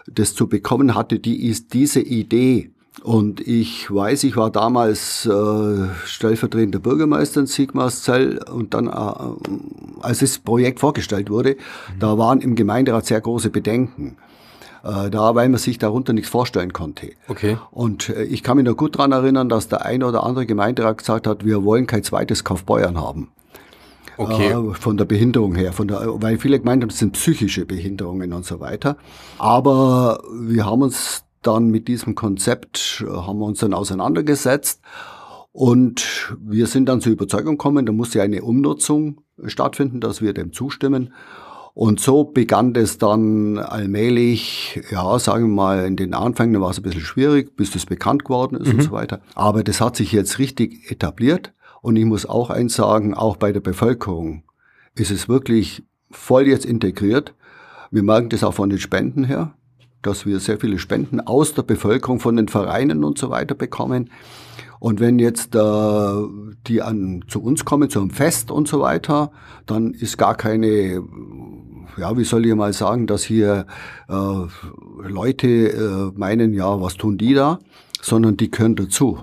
das 0.07 0.35
zu 0.35 0.49
bekommen, 0.49 0.95
hatte 0.95 1.19
die 1.19 1.47
ist 1.47 1.75
diese 1.75 2.01
Idee. 2.01 2.71
Und 3.03 3.41
ich 3.41 3.93
weiß, 3.93 4.25
ich 4.25 4.37
war 4.37 4.51
damals 4.51 5.27
äh, 5.27 5.89
stellvertretender 6.05 6.79
Bürgermeister 6.79 7.41
in 7.41 7.47
Sigmarszell 7.47 8.39
und 8.53 8.75
dann, 8.75 8.87
äh, 8.87 10.03
als 10.03 10.19
das 10.19 10.39
Projekt 10.39 10.81
vorgestellt 10.81 11.31
wurde, 11.31 11.55
mhm. 11.55 11.99
da 11.99 12.19
waren 12.19 12.41
im 12.41 12.55
Gemeinderat 12.55 13.07
sehr 13.07 13.21
große 13.21 13.51
Bedenken. 13.51 14.17
Äh, 14.85 15.11
da, 15.11 15.35
weil 15.35 15.49
man 15.49 15.59
sich 15.59 15.79
darunter 15.79 16.13
nichts 16.13 16.29
vorstellen 16.29 16.73
konnte. 16.73 17.13
Okay. 17.29 17.57
Und 17.71 18.09
äh, 18.09 18.25
ich 18.25 18.43
kann 18.43 18.57
mich 18.57 18.67
noch 18.67 18.77
gut 18.77 18.97
daran 18.97 19.13
erinnern, 19.13 19.49
dass 19.49 19.69
der 19.69 19.85
eine 19.87 20.07
oder 20.07 20.25
andere 20.25 20.45
Gemeinderat 20.45 20.99
gesagt 20.99 21.27
hat, 21.29 21.45
wir 21.45 21.63
wollen 21.65 21.87
kein 21.87 22.03
zweites 22.03 22.43
Kaufbeuern 22.43 23.01
haben. 23.01 23.29
Okay. 24.17 24.51
Äh, 24.51 24.75
von 24.75 24.97
der 24.97 25.05
Behinderung 25.05 25.55
her, 25.55 25.73
von 25.73 25.87
der, 25.87 26.01
weil 26.21 26.37
viele 26.37 26.59
gemeint 26.59 26.83
haben, 26.83 26.91
das 26.91 26.99
sind 26.99 27.13
psychische 27.13 27.65
Behinderungen 27.65 28.33
und 28.33 28.45
so 28.45 28.59
weiter. 28.59 28.97
Aber 29.39 30.21
wir 30.35 30.67
haben 30.67 30.83
uns 30.83 31.25
dann 31.43 31.69
mit 31.69 31.89
diesem 31.89 32.15
Konzept, 32.15 33.05
äh, 33.07 33.11
haben 33.11 33.39
wir 33.39 33.47
uns 33.47 33.61
dann 33.61 33.75
auseinandergesetzt 33.75 34.81
und 35.53 36.35
wir 36.41 36.67
sind 36.67 36.87
dann 36.89 37.01
zur 37.01 37.13
Überzeugung 37.13 37.59
gekommen, 37.59 37.85
da 37.85 37.93
muss 37.93 38.15
ja 38.15 38.23
eine 38.23 38.43
Umnutzung 38.43 39.21
stattfinden, 39.45 40.01
dass 40.01 40.23
wir 40.23 40.33
dem 40.33 40.53
zustimmen. 40.53 41.13
Und 41.75 42.01
so 42.01 42.25
begann 42.25 42.75
das 42.75 42.99
dann 42.99 43.59
allmählich, 43.59 44.81
ja, 44.91 45.19
sagen 45.19 45.45
wir 45.45 45.55
mal, 45.55 45.87
in 45.87 45.97
den 45.97 46.13
Anfängen 46.13 46.61
war 46.61 46.71
es 46.71 46.79
ein 46.79 46.83
bisschen 46.83 47.01
schwierig, 47.01 47.57
bis 47.57 47.71
das 47.71 47.87
bekannt 47.87 48.25
geworden 48.25 48.57
ist 48.57 48.69
mhm. 48.69 48.75
und 48.75 48.83
so 48.83 48.93
weiter. 48.93 49.21
Aber 49.35 49.65
das 49.65 49.81
hat 49.81 49.97
sich 49.97 50.13
jetzt 50.13 50.39
richtig 50.39 50.91
etabliert. 50.91 51.53
Und 51.81 51.97
ich 51.97 52.05
muss 52.05 52.27
auch 52.27 52.51
eins 52.51 52.75
sagen, 52.75 53.15
auch 53.15 53.37
bei 53.37 53.53
der 53.53 53.61
Bevölkerung 53.61 54.45
ist 54.95 55.11
es 55.11 55.29
wirklich 55.29 55.83
voll 56.11 56.47
jetzt 56.47 56.67
integriert. 56.67 57.35
Wir 57.91 58.03
merken 58.03 58.29
das 58.29 58.45
auch 58.45 58.55
von 58.55 58.71
den 58.71 58.79
Spenden 58.79 59.25
her, 59.25 59.55
dass 60.03 60.27
wir 60.27 60.41
sehr 60.41 60.59
viele 60.59 60.79
Spenden 60.79 61.21
aus 61.21 61.55
der 61.55 61.63
Bevölkerung, 61.63 62.21
von 62.21 62.37
den 62.37 62.49
Vereinen 62.49 63.05
und 63.05 63.19
so 63.19 63.31
weiter 63.31 63.55
bekommen. 63.55 64.11
Und 64.81 64.99
wenn 64.99 65.21
jetzt 65.21 65.55
äh, 65.55 66.15
die 66.67 66.83
an, 66.83 67.25
zu 67.29 67.41
uns 67.41 67.65
kommen, 67.65 67.89
zu 67.89 68.01
einem 68.01 68.11
Fest 68.11 68.51
und 68.51 68.67
so 68.67 68.81
weiter, 68.81 69.31
dann 69.65 69.95
ist 69.95 70.19
gar 70.19 70.35
keine, 70.35 71.05
ja, 71.97 72.17
wie 72.17 72.25
soll 72.25 72.47
ich 72.47 72.55
mal 72.57 72.73
sagen, 72.73 73.07
dass 73.07 73.23
hier 73.23 73.67
äh, 74.09 75.07
Leute 75.09 75.49
äh, 75.49 76.19
meinen, 76.19 76.53
ja, 76.53 76.81
was 76.81 76.97
tun 76.97 77.17
die 77.17 77.35
da, 77.35 77.61
sondern 78.01 78.37
die 78.37 78.51
gehören 78.51 78.75
dazu. 78.75 79.21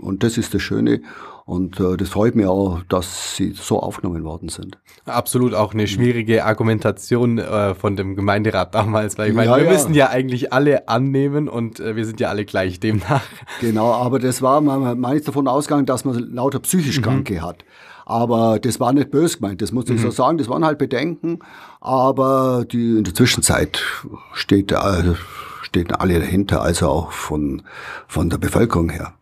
Und 0.00 0.22
das 0.22 0.38
ist 0.38 0.54
das 0.54 0.62
Schöne. 0.62 1.02
Und 1.50 1.80
äh, 1.80 1.96
das 1.96 2.10
freut 2.10 2.36
mich 2.36 2.46
auch, 2.46 2.80
dass 2.88 3.34
sie 3.34 3.54
so 3.54 3.80
aufgenommen 3.80 4.22
worden 4.22 4.50
sind. 4.50 4.78
Absolut 5.04 5.52
auch 5.52 5.74
eine 5.74 5.88
schwierige 5.88 6.44
Argumentation 6.44 7.38
äh, 7.38 7.74
von 7.74 7.96
dem 7.96 8.14
Gemeinderat 8.14 8.72
damals, 8.72 9.18
weil 9.18 9.30
ich 9.30 9.34
meine, 9.34 9.50
ja, 9.50 9.56
wir 9.56 9.64
ja. 9.64 9.72
müssen 9.72 9.92
ja 9.92 10.10
eigentlich 10.10 10.52
alle 10.52 10.86
annehmen 10.86 11.48
und 11.48 11.80
äh, 11.80 11.96
wir 11.96 12.06
sind 12.06 12.20
ja 12.20 12.28
alle 12.28 12.44
gleich 12.44 12.78
demnach. 12.78 13.24
Genau, 13.60 13.92
aber 13.92 14.20
das 14.20 14.42
war, 14.42 14.60
man, 14.60 15.00
man 15.00 15.16
ist 15.16 15.26
davon 15.26 15.48
ausgegangen, 15.48 15.86
dass 15.86 16.04
man 16.04 16.32
lauter 16.32 16.60
psychisch 16.60 16.98
mhm. 16.98 17.02
Kranke 17.02 17.42
hat. 17.42 17.64
Aber 18.06 18.60
das 18.60 18.78
war 18.78 18.92
nicht 18.92 19.10
böse 19.10 19.38
gemeint, 19.38 19.60
das 19.60 19.72
muss 19.72 19.86
ich 19.86 19.96
mhm. 19.96 20.02
so 20.02 20.10
sagen. 20.12 20.38
Das 20.38 20.48
waren 20.48 20.64
halt 20.64 20.78
Bedenken. 20.78 21.40
Aber 21.80 22.64
die, 22.70 22.98
in 22.98 23.02
der 23.02 23.12
Zwischenzeit 23.12 23.82
steht, 24.34 24.70
äh, 24.70 25.14
stehen 25.62 25.90
alle 25.90 26.20
dahinter, 26.20 26.62
also 26.62 26.86
auch 26.86 27.10
von, 27.10 27.62
von 28.06 28.30
der 28.30 28.38
Bevölkerung 28.38 28.90
her. 28.90 29.14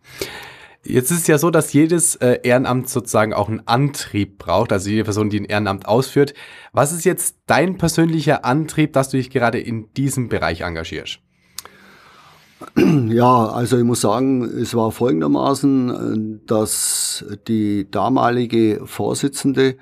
Jetzt 0.89 1.11
ist 1.11 1.19
es 1.21 1.27
ja 1.27 1.37
so, 1.37 1.51
dass 1.51 1.71
jedes 1.71 2.15
äh, 2.15 2.39
Ehrenamt 2.41 2.89
sozusagen 2.89 3.31
auch 3.33 3.47
einen 3.47 3.61
Antrieb 3.67 4.39
braucht, 4.39 4.73
also 4.73 4.89
jede 4.89 5.03
Person, 5.03 5.29
die 5.29 5.39
ein 5.39 5.45
Ehrenamt 5.45 5.87
ausführt. 5.87 6.33
Was 6.73 6.91
ist 6.91 7.05
jetzt 7.05 7.37
dein 7.45 7.77
persönlicher 7.77 8.43
Antrieb, 8.43 8.93
dass 8.93 9.09
du 9.09 9.17
dich 9.17 9.29
gerade 9.29 9.59
in 9.59 9.93
diesem 9.93 10.29
Bereich 10.29 10.61
engagierst? 10.61 11.19
Ja, 12.75 13.47
also 13.47 13.77
ich 13.77 13.85
muss 13.85 14.01
sagen, 14.01 14.43
es 14.43 14.73
war 14.75 14.91
folgendermaßen, 14.91 16.41
dass 16.45 17.23
die 17.47 17.89
damalige 17.89 18.81
Vorsitzende 18.85 19.77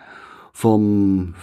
vom 0.54 1.34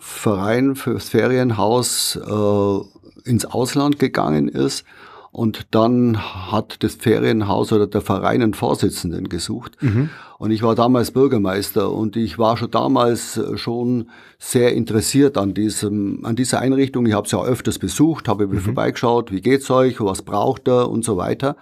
Verein 0.00 0.74
fürs 0.74 1.10
Ferienhaus 1.10 2.16
äh, 2.16 3.28
ins 3.30 3.44
Ausland 3.44 3.98
gegangen 3.98 4.48
ist 4.48 4.84
und 5.34 5.66
dann 5.72 6.16
hat 6.52 6.84
das 6.84 6.94
Ferienhaus 6.94 7.72
oder 7.72 7.88
der 7.88 8.02
Verein 8.02 8.40
einen 8.40 8.54
Vorsitzenden 8.54 9.28
gesucht. 9.28 9.76
Mhm. 9.80 10.10
Und 10.38 10.52
ich 10.52 10.62
war 10.62 10.76
damals 10.76 11.10
Bürgermeister 11.10 11.90
und 11.90 12.14
ich 12.14 12.38
war 12.38 12.56
schon 12.56 12.70
damals 12.70 13.36
äh, 13.36 13.58
schon 13.58 14.10
sehr 14.38 14.74
interessiert 14.74 15.36
an 15.36 15.52
diesem, 15.52 16.24
an 16.24 16.36
dieser 16.36 16.60
Einrichtung. 16.60 17.04
Ich 17.06 17.14
habe 17.14 17.28
sie 17.28 17.36
auch 17.36 17.46
öfters 17.46 17.80
besucht, 17.80 18.28
habe 18.28 18.46
mhm. 18.46 18.60
vorbeigeschaut, 18.60 19.32
wie 19.32 19.40
geht's 19.40 19.68
euch, 19.72 20.00
was 20.00 20.22
braucht 20.22 20.68
ihr 20.68 20.88
und 20.88 21.04
so 21.04 21.16
weiter. 21.16 21.56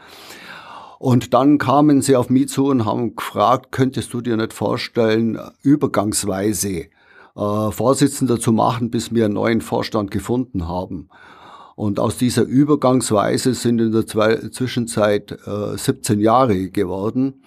Und 0.98 1.32
dann 1.32 1.56
kamen 1.56 2.02
sie 2.02 2.14
auf 2.14 2.28
mich 2.28 2.50
zu 2.50 2.66
und 2.66 2.84
haben 2.84 3.16
gefragt, 3.16 3.72
könntest 3.72 4.12
du 4.12 4.20
dir 4.20 4.36
nicht 4.36 4.52
vorstellen, 4.52 5.38
übergangsweise 5.62 6.88
äh, 7.36 7.70
Vorsitzender 7.70 8.38
zu 8.38 8.52
machen, 8.52 8.90
bis 8.90 9.14
wir 9.14 9.24
einen 9.24 9.34
neuen 9.34 9.62
Vorstand 9.62 10.10
gefunden 10.10 10.68
haben. 10.68 11.08
Und 11.82 11.98
aus 11.98 12.16
dieser 12.16 12.44
Übergangsweise 12.44 13.54
sind 13.54 13.80
in 13.80 13.90
der 13.90 14.06
Zwischenzeit 14.06 15.32
äh, 15.32 15.76
17 15.76 16.20
Jahre 16.20 16.68
geworden. 16.68 17.42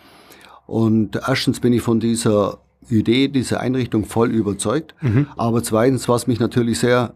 Und 0.68 1.16
erstens 1.26 1.62
bin 1.62 1.72
ich 1.72 1.82
von 1.82 2.02
dieser 2.02 2.58
Idee, 2.90 3.30
dieser 3.30 3.62
Einrichtung 3.62 4.04
voll 4.04 4.32
überzeugt. 4.32 4.94
Mhm. 5.00 5.28
Aber 5.38 5.64
zweitens, 5.64 6.10
was 6.10 6.28
mich 6.28 6.42
natürlich 6.42 6.80
sehr 6.80 7.14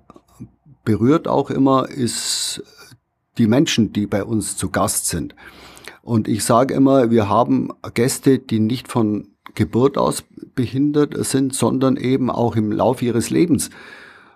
berührt 0.85 1.27
auch 1.27 1.49
immer, 1.49 1.89
ist 1.89 2.63
die 3.37 3.47
Menschen, 3.47 3.91
die 3.91 4.07
bei 4.07 4.23
uns 4.23 4.55
zu 4.55 4.69
Gast 4.69 5.07
sind. 5.07 5.35
Und 6.01 6.29
ich 6.29 6.45
sage 6.45 6.73
immer, 6.73 7.11
wir 7.11 7.27
haben 7.27 7.73
Gäste, 7.95 8.39
die 8.39 8.61
nicht 8.61 8.87
von 8.87 9.27
Geburt 9.55 9.97
aus 9.97 10.23
behindert 10.55 11.17
sind, 11.25 11.53
sondern 11.53 11.97
eben 11.97 12.29
auch 12.29 12.55
im 12.55 12.71
Laufe 12.71 13.03
ihres 13.03 13.29
Lebens 13.29 13.71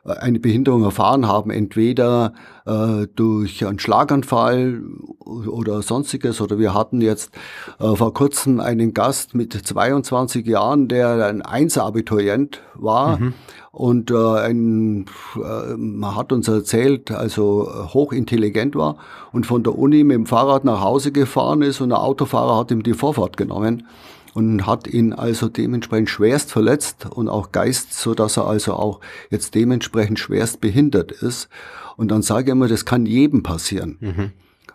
eine 0.05 0.39
Behinderung 0.39 0.83
erfahren 0.83 1.27
haben, 1.27 1.49
entweder 1.49 2.33
äh, 2.65 3.07
durch 3.15 3.65
einen 3.65 3.79
Schlaganfall 3.79 4.81
oder 5.19 5.81
sonstiges. 5.81 6.41
Oder 6.41 6.59
wir 6.59 6.73
hatten 6.73 6.99
jetzt 6.99 7.33
äh, 7.79 7.95
vor 7.95 8.13
kurzem 8.13 8.59
einen 8.59 8.93
Gast 8.93 9.33
mit 9.33 9.53
22 9.53 10.45
Jahren, 10.45 10.89
der 10.89 11.25
ein 11.25 11.41
Einser-Abiturient 11.41 12.61
war. 12.75 13.17
Mhm. 13.19 13.33
Und 13.71 14.11
äh, 14.11 14.15
ein, 14.15 15.05
äh, 15.35 15.75
man 15.77 16.15
hat 16.15 16.31
uns 16.31 16.47
erzählt, 16.47 17.09
also 17.09 17.71
hochintelligent 17.93 18.75
war 18.75 18.97
und 19.31 19.45
von 19.45 19.63
der 19.63 19.77
Uni 19.77 20.03
mit 20.03 20.15
dem 20.15 20.25
Fahrrad 20.25 20.63
nach 20.63 20.81
Hause 20.81 21.11
gefahren 21.11 21.61
ist 21.63 21.81
und 21.81 21.89
der 21.89 22.01
Autofahrer 22.01 22.57
hat 22.57 22.71
ihm 22.71 22.83
die 22.83 22.93
Vorfahrt 22.93 23.35
genommen 23.35 23.87
und 24.33 24.65
hat 24.65 24.87
ihn 24.87 25.13
also 25.13 25.47
dementsprechend 25.47 26.09
schwerst 26.09 26.51
verletzt 26.51 27.07
und 27.09 27.29
auch 27.29 27.51
Geist, 27.51 27.93
so 27.93 28.13
dass 28.13 28.37
er 28.37 28.47
also 28.47 28.73
auch 28.73 28.99
jetzt 29.29 29.55
dementsprechend 29.55 30.19
schwerst 30.19 30.61
behindert 30.61 31.11
ist. 31.11 31.49
Und 31.97 32.09
dann 32.09 32.21
sage 32.23 32.45
ich 32.45 32.51
immer, 32.51 32.67
das 32.67 32.85
kann 32.85 33.05
jedem 33.05 33.43
passieren. 33.43 33.97
Mhm. 33.99 34.31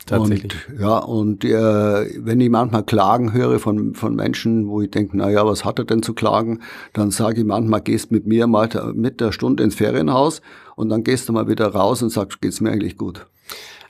Tatsächlich. 0.06 0.54
Und, 0.68 0.80
ja, 0.80 0.98
und 0.98 1.44
äh, 1.44 2.24
wenn 2.24 2.40
ich 2.40 2.48
manchmal 2.48 2.84
Klagen 2.84 3.32
höre 3.32 3.58
von, 3.58 3.94
von 3.94 4.14
Menschen, 4.14 4.68
wo 4.68 4.80
ich 4.80 4.90
denke, 4.90 5.16
na 5.16 5.28
ja, 5.28 5.44
was 5.44 5.64
hat 5.64 5.78
er 5.78 5.84
denn 5.84 6.02
zu 6.02 6.14
klagen, 6.14 6.60
dann 6.94 7.10
sage 7.10 7.40
ich 7.40 7.46
manchmal, 7.46 7.82
gehst 7.82 8.10
mit 8.10 8.26
mir 8.26 8.46
mal 8.46 8.68
mit 8.94 9.20
der 9.20 9.32
Stunde 9.32 9.64
ins 9.64 9.74
Ferienhaus 9.74 10.40
und 10.76 10.88
dann 10.88 11.04
gehst 11.04 11.28
du 11.28 11.32
mal 11.32 11.48
wieder 11.48 11.66
raus 11.68 12.02
und 12.02 12.10
sagst, 12.10 12.40
geht's 12.40 12.60
mir 12.60 12.70
eigentlich 12.70 12.96
gut. 12.96 13.26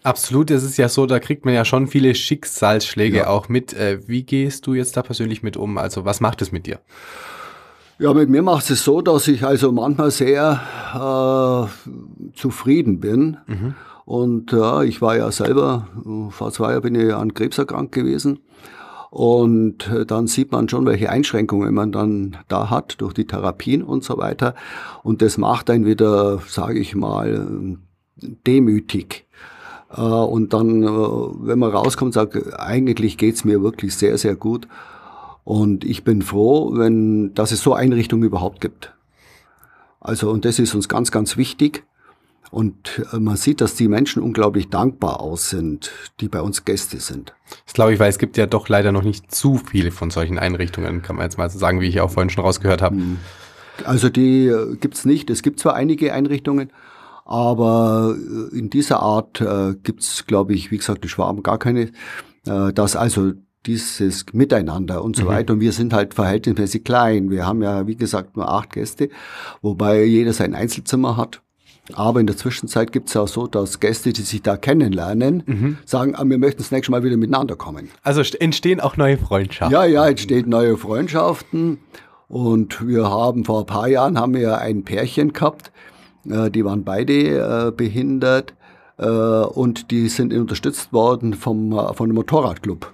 Absolut, 0.09 0.51
es 0.51 0.63
ist 0.65 0.79
ja 0.79 0.89
so, 0.89 1.05
da 1.05 1.21
kriegt 1.21 1.45
man 1.45 1.53
ja 1.53 1.67
schon 1.67 1.87
viele 1.87 2.15
Schicksalsschläge 2.15 3.19
ja. 3.19 3.27
auch 3.27 3.51
mit. 3.51 3.75
Äh, 3.75 4.01
wie 4.09 4.23
gehst 4.23 4.67
du 4.67 4.73
jetzt 4.73 4.97
da 4.97 5.03
persönlich 5.03 5.43
mit 5.43 5.59
um? 5.59 5.77
Also 5.77 6.07
was 6.07 6.23
macht 6.23 6.41
es 6.41 6.51
mit 6.51 6.67
dir? 6.67 6.81
Ja, 7.99 8.15
mit 8.15 8.31
mir 8.31 8.41
macht 8.41 8.71
es 8.71 8.85
so, 8.85 9.03
dass 9.03 9.29
ich 9.29 9.45
also 9.45 9.71
manchmal 9.71 10.11
sehr 10.11 10.63
äh, 10.95 12.31
zufrieden 12.35 13.01
bin. 13.01 13.37
Mhm. 13.47 13.75
Und 14.07 14.53
ja, 14.53 14.83
ich 14.83 15.03
war 15.03 15.15
ja 15.19 15.31
selber, 15.31 15.89
vor 16.31 16.53
zwei 16.53 16.71
Jahren 16.71 16.83
bin 16.83 16.95
ich 16.95 17.13
an 17.13 17.35
Krebs 17.35 17.59
erkrankt 17.59 17.93
gewesen. 17.93 18.39
Und 19.11 19.89
äh, 19.89 20.07
dann 20.07 20.27
sieht 20.27 20.53
man 20.53 20.71
schon, 20.71 20.87
welche 20.87 21.11
Einschränkungen 21.11 21.75
man 21.75 21.93
dann 21.93 22.39
da 22.49 22.71
hat 22.71 23.03
durch 23.03 23.13
die 23.13 23.27
Therapien 23.27 23.83
und 23.83 24.05
so 24.05 24.17
weiter. 24.17 24.55
Und 25.03 25.21
das 25.21 25.37
macht 25.37 25.69
einen 25.69 25.85
wieder, 25.85 26.39
sage 26.47 26.79
ich 26.79 26.95
mal, 26.95 27.77
demütig. 28.17 29.28
Äh, 29.91 30.01
und 30.01 30.53
dann, 30.53 30.83
äh, 30.83 30.87
wenn 30.87 31.59
man 31.59 31.71
rauskommt, 31.71 32.15
sagt, 32.15 32.59
eigentlich 32.59 33.17
geht's 33.19 33.45
mir 33.45 33.63
wirklich 33.63 33.95
sehr, 33.97 34.19
sehr 34.19 34.37
gut. 34.37 34.69
Und 35.45 35.85
ich 35.85 36.05
bin 36.05 36.23
froh, 36.23 36.73
wenn, 36.75 37.33
dass 37.35 37.53
es 37.53 37.63
so 37.63 37.75
Einrichtungen 37.75 38.25
überhaupt 38.25 38.61
gibt. 38.61 38.95
Also, 40.01 40.31
und 40.31 40.45
das 40.45 40.59
ist 40.59 40.75
uns 40.75 40.89
ganz, 40.89 41.11
ganz 41.11 41.37
wichtig. 41.37 41.85
Und 42.51 43.03
äh, 43.13 43.19
man 43.19 43.37
sieht, 43.37 43.61
dass 43.61 43.75
die 43.75 43.89
Menschen 43.89 44.23
unglaublich 44.23 44.71
dankbar 44.71 45.21
aus 45.21 45.51
sind, 45.51 45.91
die 46.21 46.29
bei 46.29 46.41
uns 46.41 46.65
Gäste 46.65 46.99
sind. 46.99 47.35
Das 47.67 47.75
glaube 47.75 47.93
ich, 47.93 47.99
weil 47.99 48.09
es 48.09 48.19
gibt 48.19 48.37
ja 48.37 48.47
doch 48.47 48.69
leider 48.69 48.91
noch 48.91 49.03
nicht 49.03 49.35
zu 49.35 49.59
viele 49.59 49.91
von 49.91 50.11
solchen 50.11 50.39
Einrichtungen, 50.39 51.03
kann 51.03 51.17
man 51.17 51.25
jetzt 51.25 51.37
mal 51.37 51.51
so 51.51 51.59
sagen, 51.59 51.81
wie 51.81 51.89
ich 51.89 52.01
auch 52.01 52.11
vorhin 52.11 52.31
schon 52.31 52.45
rausgehört 52.45 52.81
habe. 52.81 52.97
Hm. 52.97 53.19
Also 53.85 54.09
die 54.09 54.53
gibt's 54.81 55.05
nicht. 55.05 55.31
Es 55.31 55.43
gibt 55.43 55.61
zwar 55.61 55.75
einige 55.75 56.13
Einrichtungen, 56.13 56.71
aber 57.29 58.17
äh, 58.17 58.59
in 58.59 58.71
dieser 58.71 59.01
Art 59.01 59.41
äh, 59.41 59.75
gibt's, 59.83 60.27
glaube 60.27 60.55
ich, 60.55 60.71
wie 60.71 60.79
gesagt, 60.79 61.05
die 61.05 61.09
Schwaben 61.09 61.43
gar 61.43 61.59
keine, 61.59 61.91
äh, 62.47 62.73
dass 62.73 62.97
also 62.97 63.33
dieses 63.67 64.25
Miteinander 64.33 65.05
und 65.05 65.15
so 65.15 65.25
mhm. 65.25 65.29
weiter. 65.29 65.53
Und 65.53 65.61
wir 65.61 65.73
sind 65.73 65.93
halt 65.93 66.15
verhältnismäßig 66.15 66.85
klein. 66.85 67.31
Wir 67.31 67.47
haben 67.47 67.63
ja, 67.63 67.87
wie 67.87 67.97
gesagt, 67.97 68.37
nur 68.37 68.49
acht 68.49 68.73
Gäste, 68.73 69.11
wobei 69.61 70.05
jeder 70.05 70.33
sein 70.33 70.55
Einzelzimmer 70.55 71.19
hat. 71.19 71.43
Aber 71.93 72.21
in 72.21 72.27
der 72.27 72.37
Zwischenzeit 72.37 72.93
gibt's 72.93 73.13
ja 73.13 73.23
auch 73.23 73.29
so, 73.29 73.47
dass 73.47 73.79
Gäste, 73.79 74.15
die 74.15 74.23
sich 74.23 74.43
da 74.43 74.57
kennenlernen, 74.57 75.43
mhm. 75.45 75.79
sagen, 75.85 76.15
ah, 76.15 76.25
wir 76.25 76.39
möchten 76.39 76.63
das 76.63 76.71
nächste 76.71 76.93
Mal 76.93 77.03
wieder 77.03 77.19
miteinander 77.19 77.57
kommen. 77.57 77.91
Also 78.03 78.23
entstehen 78.39 78.81
auch 78.81 78.97
neue 78.97 79.19
Freundschaften. 79.19 79.73
Ja, 79.75 79.85
ja, 79.85 80.09
entstehen 80.09 80.49
neue 80.49 80.79
Freundschaften. 80.79 81.79
Und 82.27 82.87
wir 82.87 83.11
haben 83.11 83.45
vor 83.45 83.61
ein 83.61 83.67
paar 83.67 83.89
Jahren 83.89 84.19
haben 84.19 84.35
wir 84.35 84.59
ein 84.59 84.85
Pärchen 84.85 85.35
gehabt, 85.35 85.73
äh, 86.31 86.51
die 86.51 86.65
waren 86.65 86.85
beide 86.85 87.69
äh, 87.69 87.73
behindert 87.73 88.55
äh, 88.99 89.07
und 89.07 89.91
die 89.91 90.09
sind 90.09 90.33
unterstützt 90.33 90.93
worden 90.93 91.35
vom, 91.35 91.95
von 91.95 92.09
dem 92.09 92.15
Motorradclub. 92.15 92.93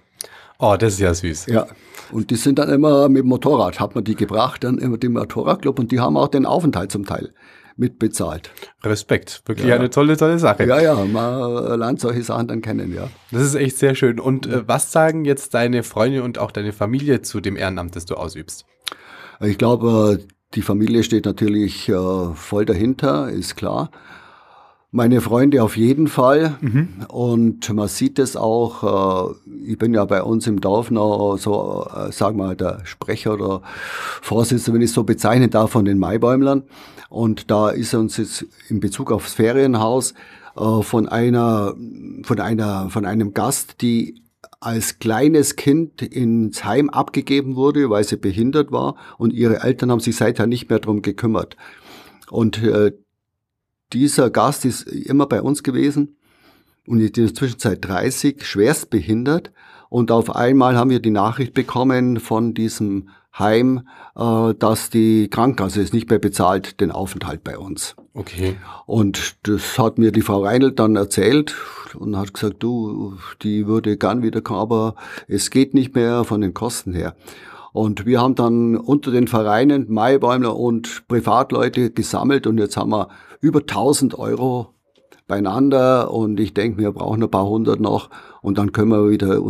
Oh, 0.58 0.76
das 0.78 0.94
ist 0.94 1.00
ja 1.00 1.12
süß. 1.12 1.46
Ja. 1.46 1.66
Und 2.12 2.30
die 2.30 2.36
sind 2.36 2.58
dann 2.58 2.70
immer 2.70 3.08
mit 3.08 3.22
dem 3.22 3.28
Motorrad, 3.28 3.80
hat 3.80 3.94
man 3.94 4.04
die 4.04 4.14
gebracht, 4.14 4.64
dann 4.64 4.78
immer 4.78 4.98
dem 4.98 5.14
Motorradclub 5.14 5.78
und 5.78 5.90
die 5.90 6.00
haben 6.00 6.16
auch 6.16 6.28
den 6.28 6.46
Aufenthalt 6.46 6.92
zum 6.92 7.04
Teil 7.04 7.32
mitbezahlt. 7.76 8.50
Respekt, 8.84 9.42
wirklich 9.46 9.66
ja. 9.66 9.74
eine 9.74 9.90
tolle, 9.90 10.16
tolle 10.16 10.38
Sache. 10.38 10.64
Ja, 10.64 10.80
ja, 10.80 10.94
man 10.94 11.78
lernt 11.78 12.00
solche 12.00 12.22
Sachen 12.22 12.48
dann 12.48 12.62
kennen, 12.62 12.94
ja. 12.94 13.08
Das 13.32 13.42
ist 13.42 13.56
echt 13.56 13.78
sehr 13.78 13.94
schön. 13.94 14.20
Und 14.20 14.46
äh, 14.46 14.66
was 14.68 14.92
sagen 14.92 15.24
jetzt 15.24 15.54
deine 15.54 15.82
Freunde 15.82 16.22
und 16.22 16.38
auch 16.38 16.52
deine 16.52 16.72
Familie 16.72 17.22
zu 17.22 17.40
dem 17.40 17.56
Ehrenamt, 17.56 17.96
das 17.96 18.04
du 18.06 18.14
ausübst? 18.14 18.64
Ich 19.40 19.58
glaube, 19.58 20.20
die 20.54 20.62
Familie 20.62 21.02
steht 21.02 21.24
natürlich 21.24 21.88
äh, 21.88 21.94
voll 22.34 22.64
dahinter, 22.64 23.28
ist 23.30 23.56
klar. 23.56 23.90
Meine 24.90 25.20
Freunde 25.20 25.62
auf 25.62 25.76
jeden 25.76 26.06
Fall. 26.06 26.56
Mhm. 26.60 27.06
Und 27.08 27.72
man 27.74 27.88
sieht 27.88 28.20
es 28.20 28.36
auch, 28.36 29.32
äh, 29.32 29.34
ich 29.66 29.78
bin 29.78 29.92
ja 29.92 30.04
bei 30.04 30.22
uns 30.22 30.46
im 30.46 30.60
Dorf 30.60 30.90
noch 30.90 31.36
so, 31.36 31.86
äh, 31.92 32.12
sag 32.12 32.36
mal, 32.36 32.54
der 32.54 32.80
Sprecher 32.84 33.34
oder 33.34 33.62
Vorsitzende, 34.22 34.74
wenn 34.74 34.82
ich 34.82 34.90
es 34.90 34.94
so 34.94 35.02
bezeichnen 35.02 35.50
darf, 35.50 35.72
von 35.72 35.84
den 35.84 35.98
Maibäumlern. 35.98 36.62
Und 37.08 37.50
da 37.50 37.70
ist 37.70 37.94
uns 37.94 38.16
jetzt 38.16 38.46
in 38.68 38.78
Bezug 38.78 39.10
aufs 39.10 39.34
Ferienhaus 39.34 40.14
äh, 40.56 40.82
von 40.82 41.08
einer, 41.08 41.74
von 42.22 42.40
einer, 42.40 42.88
von 42.90 43.04
einem 43.04 43.34
Gast, 43.34 43.82
die 43.82 44.23
als 44.64 44.98
kleines 44.98 45.56
Kind 45.56 46.02
ins 46.02 46.64
Heim 46.64 46.90
abgegeben 46.90 47.56
wurde, 47.56 47.90
weil 47.90 48.04
sie 48.04 48.16
behindert 48.16 48.72
war 48.72 48.96
und 49.18 49.32
ihre 49.32 49.62
Eltern 49.62 49.90
haben 49.90 50.00
sich 50.00 50.16
seither 50.16 50.46
nicht 50.46 50.68
mehr 50.70 50.78
drum 50.78 51.02
gekümmert. 51.02 51.56
Und 52.30 52.62
äh, 52.62 52.92
dieser 53.92 54.30
Gast 54.30 54.64
ist 54.64 54.82
immer 54.82 55.26
bei 55.26 55.42
uns 55.42 55.62
gewesen 55.62 56.16
und 56.86 57.00
in 57.00 57.12
der 57.12 57.34
Zwischenzeit 57.34 57.84
30, 57.84 58.44
schwerst 58.44 58.90
behindert. 58.90 59.52
Und 59.88 60.10
auf 60.10 60.34
einmal 60.34 60.76
haben 60.76 60.90
wir 60.90 61.00
die 61.00 61.10
Nachricht 61.10 61.54
bekommen 61.54 62.18
von 62.18 62.54
diesem 62.54 63.08
Heim, 63.38 63.88
äh, 64.16 64.54
dass 64.54 64.90
die 64.90 65.28
Krankenkasse 65.28 65.82
es 65.82 65.92
nicht 65.92 66.08
mehr 66.08 66.18
bezahlt, 66.18 66.80
den 66.80 66.90
Aufenthalt 66.90 67.42
bei 67.42 67.58
uns. 67.58 67.96
Okay. 68.14 68.56
Und 68.86 69.36
das 69.42 69.78
hat 69.78 69.98
mir 69.98 70.12
die 70.12 70.22
Frau 70.22 70.44
Reinelt 70.44 70.78
dann 70.78 70.94
erzählt 70.94 71.54
und 71.98 72.16
hat 72.16 72.34
gesagt, 72.34 72.62
du, 72.62 73.14
die 73.42 73.66
würde 73.66 73.96
gern 73.96 74.22
wiederkommen, 74.22 74.60
aber 74.60 74.94
es 75.26 75.50
geht 75.50 75.74
nicht 75.74 75.94
mehr 75.94 76.24
von 76.24 76.40
den 76.40 76.54
Kosten 76.54 76.92
her. 76.92 77.16
Und 77.72 78.06
wir 78.06 78.20
haben 78.20 78.36
dann 78.36 78.76
unter 78.76 79.10
den 79.10 79.26
Vereinen 79.26 79.92
Maibäumler 79.92 80.54
und 80.54 81.08
Privatleute 81.08 81.90
gesammelt 81.90 82.46
und 82.46 82.58
jetzt 82.58 82.76
haben 82.76 82.90
wir 82.90 83.08
über 83.40 83.60
1000 83.60 84.16
Euro 84.16 84.74
beieinander 85.26 86.12
und 86.12 86.38
ich 86.38 86.54
denke, 86.54 86.78
wir 86.78 86.92
brauchen 86.92 87.22
ein 87.22 87.30
paar 87.30 87.46
hundert 87.46 87.80
noch 87.80 88.10
und 88.42 88.58
dann 88.58 88.70
können 88.70 88.90
wir 88.90 89.10
wieder 89.10 89.40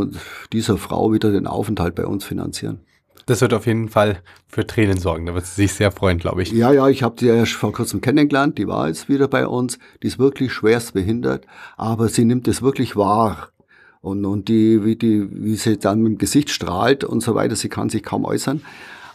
dieser 0.53 0.79
Frau 0.79 1.13
wieder 1.13 1.33
den 1.33 1.47
Aufenthalt 1.47 1.95
bei 1.95 2.07
uns 2.07 2.25
finanzieren. 2.25 2.81
Das 3.27 3.41
wird 3.41 3.55
auf 3.55 3.67
jeden 3.67 3.89
Fall 3.89 4.19
für 4.49 4.67
Tränen 4.67 4.99
sorgen. 4.99 5.27
Da 5.27 5.35
wird 5.35 5.47
sie 5.47 5.63
sich 5.63 5.75
sehr 5.75 5.91
freuen, 5.91 6.19
glaube 6.19 6.43
ich. 6.43 6.53
Ja, 6.53 6.73
ja, 6.73 6.89
ich 6.89 7.03
habe 7.03 7.17
sie 7.19 7.27
ja 7.27 7.45
vor 7.47 7.73
kurzem 7.73 8.01
kennengelernt. 8.01 8.59
Die 8.59 8.67
war 8.67 8.89
jetzt 8.89 9.09
wieder 9.09 9.29
bei 9.29 9.47
uns. 9.47 9.79
Die 10.03 10.09
ist 10.09 10.19
wirklich 10.19 10.53
schwerst 10.53 10.95
behindert, 10.95 11.47
aber 11.77 12.09
sie 12.09 12.25
nimmt 12.25 12.49
es 12.49 12.63
wirklich 12.63 12.97
wahr. 12.97 13.49
Und, 14.01 14.27
und 14.27 14.49
die, 14.49 14.85
wie, 14.85 14.97
die, 14.97 15.27
wie 15.31 15.57
sie 15.57 15.79
dann 15.79 16.03
mit 16.03 16.13
dem 16.13 16.19
Gesicht 16.19 16.51
strahlt 16.51 17.05
und 17.05 17.23
so 17.23 17.35
weiter, 17.35 17.57
sie 17.57 17.71
kann 17.71 17.89
sich 17.89 18.03
kaum 18.03 18.27
äußern. 18.27 18.61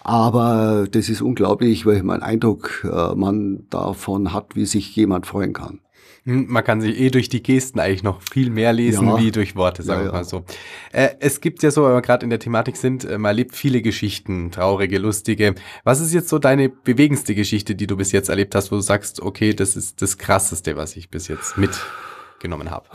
Aber 0.04 0.88
das 0.90 1.10
ist 1.10 1.22
unglaublich, 1.22 1.86
weil 1.86 2.02
mein 2.02 2.24
Eindruck 2.24 2.84
äh, 2.92 3.14
man 3.14 3.68
davon 3.70 4.34
hat, 4.34 4.56
wie 4.56 4.66
sich 4.66 4.96
jemand 4.96 5.28
freuen 5.28 5.54
kann. 5.54 5.82
Hm, 6.30 6.46
man 6.48 6.64
kann 6.64 6.80
sich 6.80 7.00
eh 7.00 7.10
durch 7.10 7.28
die 7.28 7.42
Gesten 7.42 7.80
eigentlich 7.80 8.04
noch 8.04 8.22
viel 8.22 8.52
mehr 8.52 8.72
lesen 8.72 9.08
ja. 9.08 9.18
wie 9.18 9.32
durch 9.32 9.56
Worte, 9.56 9.82
sagen 9.82 10.02
wir 10.02 10.06
ja, 10.06 10.12
ja. 10.12 10.18
mal 10.20 10.26
so. 10.26 10.44
Äh, 10.92 11.16
es 11.20 11.42
gibt 11.42 11.64
ja 11.64 11.72
so, 11.72 11.84
wenn 11.84 11.94
wir 11.94 12.04
gerade 12.04 12.24
in 12.24 12.30
der 12.30 12.38
Thematik 12.38 12.78
sind, 12.78 13.04
äh, 13.04 13.18
man 13.18 13.30
erlebt 13.30 13.56
viele 13.56 13.82
Geschichten, 13.82 14.52
traurige, 14.52 15.00
lustige. 15.00 15.56
Was 15.84 16.00
ist 16.02 16.14
jetzt 16.14 16.30
so 16.30 16.38
deine 16.38 16.70
bewegendste 16.70 17.34
Geschichte, 17.34 17.74
die 17.74 17.88
du 17.88 17.98
bis 17.98 18.12
jetzt 18.12 18.30
erlebt 18.30 18.54
hast, 18.54 18.72
wo 18.72 18.76
du 18.76 18.82
sagst, 18.82 19.24
okay, 19.24 19.56
das 19.56 19.76
ist 19.76 20.04
das 20.04 20.20
Krasseste, 20.20 20.78
was 20.78 20.96
ich 20.98 21.10
bis 21.10 21.30
jetzt 21.30 21.58
mitgenommen 21.58 22.70
habe? 22.70 22.86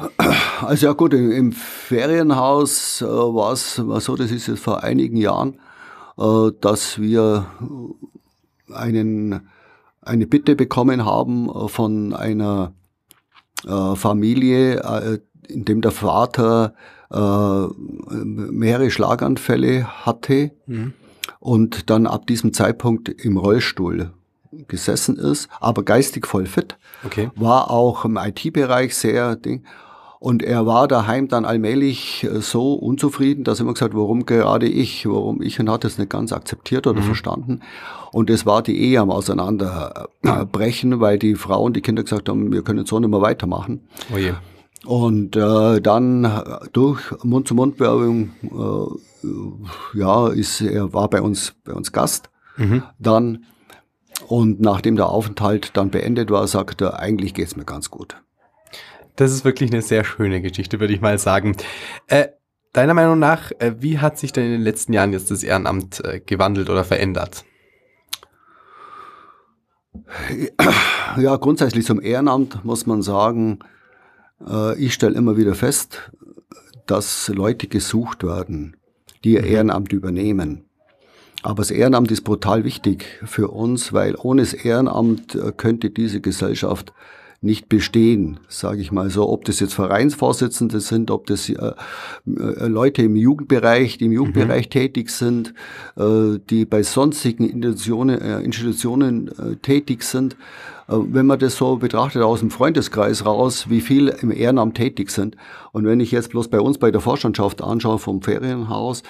Also 0.61 0.87
ja 0.87 0.93
gut, 0.93 1.13
im, 1.13 1.33
im 1.33 1.51
Ferienhaus 1.51 3.03
äh, 3.03 3.07
war 3.07 3.53
es 3.53 3.75
so, 3.75 4.15
das 4.15 4.31
ist 4.31 4.47
jetzt 4.47 4.61
vor 4.61 4.85
einigen 4.85 5.17
Jahren, 5.17 5.59
äh, 6.19 6.53
dass 6.61 7.01
wir 7.01 7.47
einen, 8.73 9.49
eine 10.03 10.27
Bitte 10.29 10.55
bekommen 10.55 11.05
haben 11.05 11.49
äh, 11.49 11.67
von 11.67 12.15
einer 12.15 12.73
äh, 13.67 13.97
Familie, 13.97 14.77
äh, 14.81 15.19
in 15.49 15.65
dem 15.65 15.81
der 15.81 15.91
Vater 15.91 16.75
äh, 17.11 17.17
mehrere 17.17 18.91
Schlaganfälle 18.91 19.87
hatte 20.05 20.53
mhm. 20.67 20.95
und 21.41 21.91
dann 21.91 22.07
ab 22.07 22.27
diesem 22.27 22.53
Zeitpunkt 22.53 23.09
im 23.09 23.37
Rollstuhl 23.37 24.11
gesessen 24.69 25.17
ist, 25.17 25.49
aber 25.61 25.83
geistig 25.83 26.27
voll 26.27 26.47
fit. 26.47 26.77
Okay. 27.05 27.31
War 27.35 27.71
auch 27.71 28.05
im 28.05 28.17
IT-Bereich 28.17 28.95
sehr 28.97 29.37
Ding. 29.37 29.65
Und 30.25 30.43
er 30.43 30.65
war 30.65 30.89
daheim 30.89 31.29
dann 31.29 31.45
allmählich 31.45 32.25
äh, 32.25 32.41
so 32.41 32.73
unzufrieden, 32.73 33.45
dass 33.45 33.61
er 33.61 33.65
immer 33.65 33.75
gesagt, 33.75 33.95
warum 33.95 34.25
gerade 34.25 34.67
ich, 34.67 35.07
warum 35.07 35.43
ich 35.43 35.61
und 35.61 35.69
hat 35.69 35.85
es 35.85 35.99
nicht 35.99 36.09
ganz 36.09 36.33
akzeptiert 36.33 36.87
oder 36.87 37.03
mhm. 37.03 37.05
verstanden. 37.05 37.61
Und 38.11 38.31
es 38.31 38.47
war 38.47 38.63
die 38.63 38.81
Ehe 38.81 39.01
am 39.01 39.11
Auseinanderbrechen, 39.11 41.01
weil 41.01 41.19
die 41.19 41.35
Frau 41.35 41.63
und 41.63 41.77
die 41.77 41.83
Kinder 41.83 42.05
gesagt 42.05 42.31
haben, 42.31 42.53
wir 42.53 42.63
können 42.63 42.87
so 42.87 42.99
nicht 42.99 43.11
mehr 43.11 43.21
weitermachen. 43.21 43.87
Oh 44.15 44.17
je. 44.17 44.33
Und 44.87 45.37
äh, 45.37 45.83
dann 45.83 46.27
durch 46.73 47.03
Mund-zu-Mund-Werbung, 47.23 48.31
äh, 48.45 49.99
ja, 49.99 50.29
ist 50.29 50.63
er 50.63 50.95
war 50.95 51.11
bei 51.11 51.21
uns 51.21 51.55
bei 51.65 51.75
uns 51.75 51.93
Gast. 51.93 52.31
Mhm. 52.57 52.83
Dann 52.99 53.45
und 54.27 54.59
nachdem 54.59 54.97
der 54.97 55.11
Aufenthalt 55.11 55.73
dann 55.75 55.91
beendet 55.91 56.31
war, 56.31 56.49
sagt 56.49 56.81
er, 56.81 56.99
eigentlich 56.99 57.35
geht's 57.35 57.57
mir 57.57 57.67
ganz 57.67 57.91
gut. 57.91 58.17
Das 59.17 59.33
ist 59.33 59.45
wirklich 59.45 59.71
eine 59.71 59.83
sehr 59.83 60.05
schöne 60.05 60.43
Geschichte, 60.43 60.81
würde 60.81 60.93
ich 60.93 61.01
mal 61.01 61.19
sagen. 61.19 61.57
Äh, 62.09 62.29
deiner 62.73 62.95
Meinung 62.95 63.19
nach, 63.19 63.53
äh, 63.61 63.75
wie 63.79 63.99
hat 64.01 64.19
sich 64.19 64.33
denn 64.33 64.47
in 64.47 64.53
den 64.53 64.63
letzten 64.63 64.93
Jahren 64.93 65.13
jetzt 65.13 65.31
das 65.31 65.43
Ehrenamt 65.43 66.05
äh, 66.05 66.21
gewandelt 66.21 66.69
oder 66.69 66.85
verändert? 66.85 67.45
Ja, 71.17 71.37
grundsätzlich 71.37 71.87
zum 71.87 72.01
Ehrenamt 72.01 72.65
muss 72.65 72.87
man 72.87 73.03
sagen, 73.03 73.61
äh, 74.45 74.77
ich 74.77 74.93
stelle 74.93 75.15
immer 75.15 75.37
wieder 75.37 75.55
fest, 75.55 76.11
dass 76.87 77.29
Leute 77.29 77.69
gesucht 77.69 78.25
werden, 78.25 78.77
die 79.23 79.35
ihr 79.35 79.43
mhm. 79.43 79.49
Ehrenamt 79.49 79.93
übernehmen. 79.93 80.65
Aber 81.45 81.57
das 81.57 81.71
Ehrenamt 81.71 82.11
ist 82.11 82.23
brutal 82.23 82.65
wichtig 82.65 83.21
für 83.25 83.49
uns, 83.49 83.93
weil 83.93 84.17
ohne 84.17 84.43
das 84.43 84.55
Ehrenamt 84.55 85.39
könnte 85.57 85.91
diese 85.91 86.21
Gesellschaft 86.21 86.93
nicht 87.45 87.69
bestehen, 87.69 88.41
sage 88.49 88.81
ich 88.81 88.91
mal 88.91 89.11
so. 89.11 89.29
Ob 89.29 89.45
das 89.45 89.61
jetzt 89.61 89.75
Vereinsvorsitzende 89.75 90.81
sind, 90.81 91.11
ob 91.11 91.27
das 91.27 91.49
äh, 91.49 91.55
äh, 91.55 92.67
Leute 92.67 93.03
im 93.03 93.17
Jugendbereich, 93.17 93.99
die 93.99 94.07
im 94.07 94.13
Jugendbereich 94.13 94.67
mhm. 94.67 94.71
tätig 94.71 95.11
sind, 95.11 95.55
äh, 95.97 96.39
die 96.51 96.65
bei 96.65 96.83
sonstigen 96.83 97.49
Institutionen, 97.49 98.21
äh, 98.21 98.41
Institutionen 98.41 99.29
äh, 99.29 99.57
tätig 99.57 100.03
sind. 100.03 100.37
Äh, 100.89 100.95
wenn 100.97 101.27
man 101.27 101.39
das 101.39 101.57
so 101.57 101.77
betrachtet 101.77 102.23
aus 102.23 102.41
dem 102.41 102.51
Freundeskreis 102.51 103.25
raus, 103.27 103.67
wie 103.69 103.81
viel 103.81 104.09
im 104.09 104.31
Ehrenamt 104.31 104.77
tätig 104.77 105.11
sind. 105.11 105.37
Und 105.73 105.85
wenn 105.85 106.01
ich 106.01 106.11
jetzt 106.11 106.31
bloß 106.31 106.49
bei 106.49 106.61
uns 106.61 106.79
bei 106.79 106.91
der 106.91 107.01
Vorstandschaft 107.01 107.63
anschaue 107.63 107.99
vom 107.99 108.23
Ferienhaus, 108.23 109.03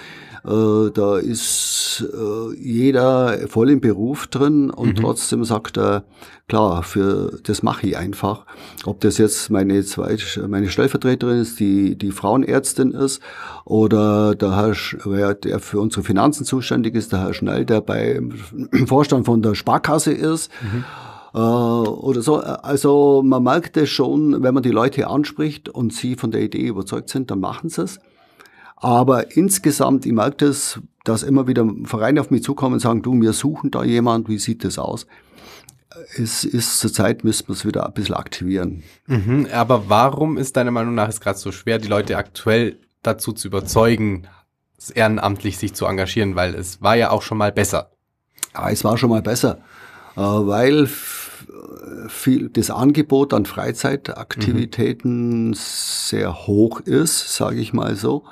da 0.44 1.16
ist 1.16 2.04
äh, 2.12 2.54
jeder 2.56 3.48
voll 3.48 3.70
im 3.70 3.80
Beruf 3.80 4.26
drin 4.26 4.68
und 4.68 4.90
mhm. 4.90 4.94
trotzdem 4.96 5.42
sagt 5.44 5.78
er, 5.78 6.04
klar, 6.48 6.82
für 6.82 7.38
das 7.44 7.62
mache 7.62 7.86
ich 7.86 7.96
einfach. 7.96 8.44
Ob 8.84 9.00
das 9.00 9.16
jetzt 9.16 9.48
meine 9.48 9.82
zweite, 9.84 10.46
meine 10.46 10.68
Stellvertreterin 10.68 11.38
ist, 11.38 11.60
die 11.60 11.96
die 11.96 12.10
Frauenärztin 12.10 12.90
ist, 12.90 13.22
oder 13.64 14.34
der 14.34 14.54
Herr, 14.54 14.76
wer 15.04 15.32
der 15.32 15.60
für 15.60 15.80
unsere 15.80 16.02
Finanzen 16.02 16.44
zuständig 16.44 16.94
ist, 16.94 17.12
der 17.12 17.20
Herr 17.20 17.32
Schnell, 17.32 17.64
der 17.64 17.80
beim 17.80 18.32
Vorstand 18.86 19.24
von 19.24 19.40
der 19.40 19.54
Sparkasse 19.54 20.12
ist. 20.12 20.50
Mhm 20.62 20.84
oder 21.36 22.22
so. 22.22 22.36
Also 22.36 23.20
man 23.24 23.42
merkt 23.42 23.76
es 23.76 23.90
schon, 23.90 24.44
wenn 24.44 24.54
man 24.54 24.62
die 24.62 24.70
Leute 24.70 25.08
anspricht 25.08 25.68
und 25.68 25.92
sie 25.92 26.14
von 26.14 26.30
der 26.30 26.42
Idee 26.42 26.68
überzeugt 26.68 27.08
sind, 27.08 27.28
dann 27.28 27.40
machen 27.40 27.70
sie 27.70 27.82
es. 27.82 27.98
Aber 28.84 29.34
insgesamt, 29.34 30.04
ich 30.04 30.12
merke 30.12 30.44
das, 30.44 30.78
dass 31.04 31.22
immer 31.22 31.46
wieder 31.46 31.66
Vereine 31.84 32.20
auf 32.20 32.30
mich 32.30 32.42
zukommen 32.42 32.74
und 32.74 32.80
sagen, 32.80 33.00
du, 33.00 33.18
wir 33.18 33.32
suchen 33.32 33.70
da 33.70 33.82
jemand, 33.82 34.28
wie 34.28 34.36
sieht 34.36 34.62
das 34.62 34.78
aus? 34.78 35.06
Es 36.18 36.44
ist 36.44 36.80
zur 36.80 36.92
Zeit, 36.92 37.24
müssen 37.24 37.48
wir 37.48 37.54
es 37.54 37.64
wieder 37.64 37.86
ein 37.86 37.94
bisschen 37.94 38.14
aktivieren. 38.14 38.82
Mhm, 39.06 39.48
aber 39.54 39.88
warum 39.88 40.36
ist 40.36 40.58
deiner 40.58 40.70
Meinung 40.70 40.94
nach 40.94 41.08
es 41.08 41.22
gerade 41.22 41.38
so 41.38 41.50
schwer, 41.50 41.78
die 41.78 41.88
Leute 41.88 42.18
aktuell 42.18 42.76
dazu 43.02 43.32
zu 43.32 43.48
überzeugen, 43.48 44.26
ehrenamtlich 44.94 45.56
sich 45.56 45.72
zu 45.72 45.86
engagieren? 45.86 46.36
Weil 46.36 46.54
es 46.54 46.82
war 46.82 46.94
ja 46.94 47.10
auch 47.10 47.22
schon 47.22 47.38
mal 47.38 47.52
besser. 47.52 47.90
Ja, 48.52 48.68
es 48.68 48.84
war 48.84 48.98
schon 48.98 49.08
mal 49.08 49.22
besser, 49.22 49.60
äh, 50.14 50.20
weil 50.20 50.90
viel, 52.08 52.50
das 52.50 52.70
Angebot 52.70 53.32
an 53.32 53.46
Freizeitaktivitäten 53.46 55.48
mhm. 55.48 55.54
sehr 55.54 56.46
hoch 56.46 56.80
ist, 56.80 57.34
sage 57.34 57.60
ich 57.60 57.72
mal 57.72 57.96
so. 57.96 58.24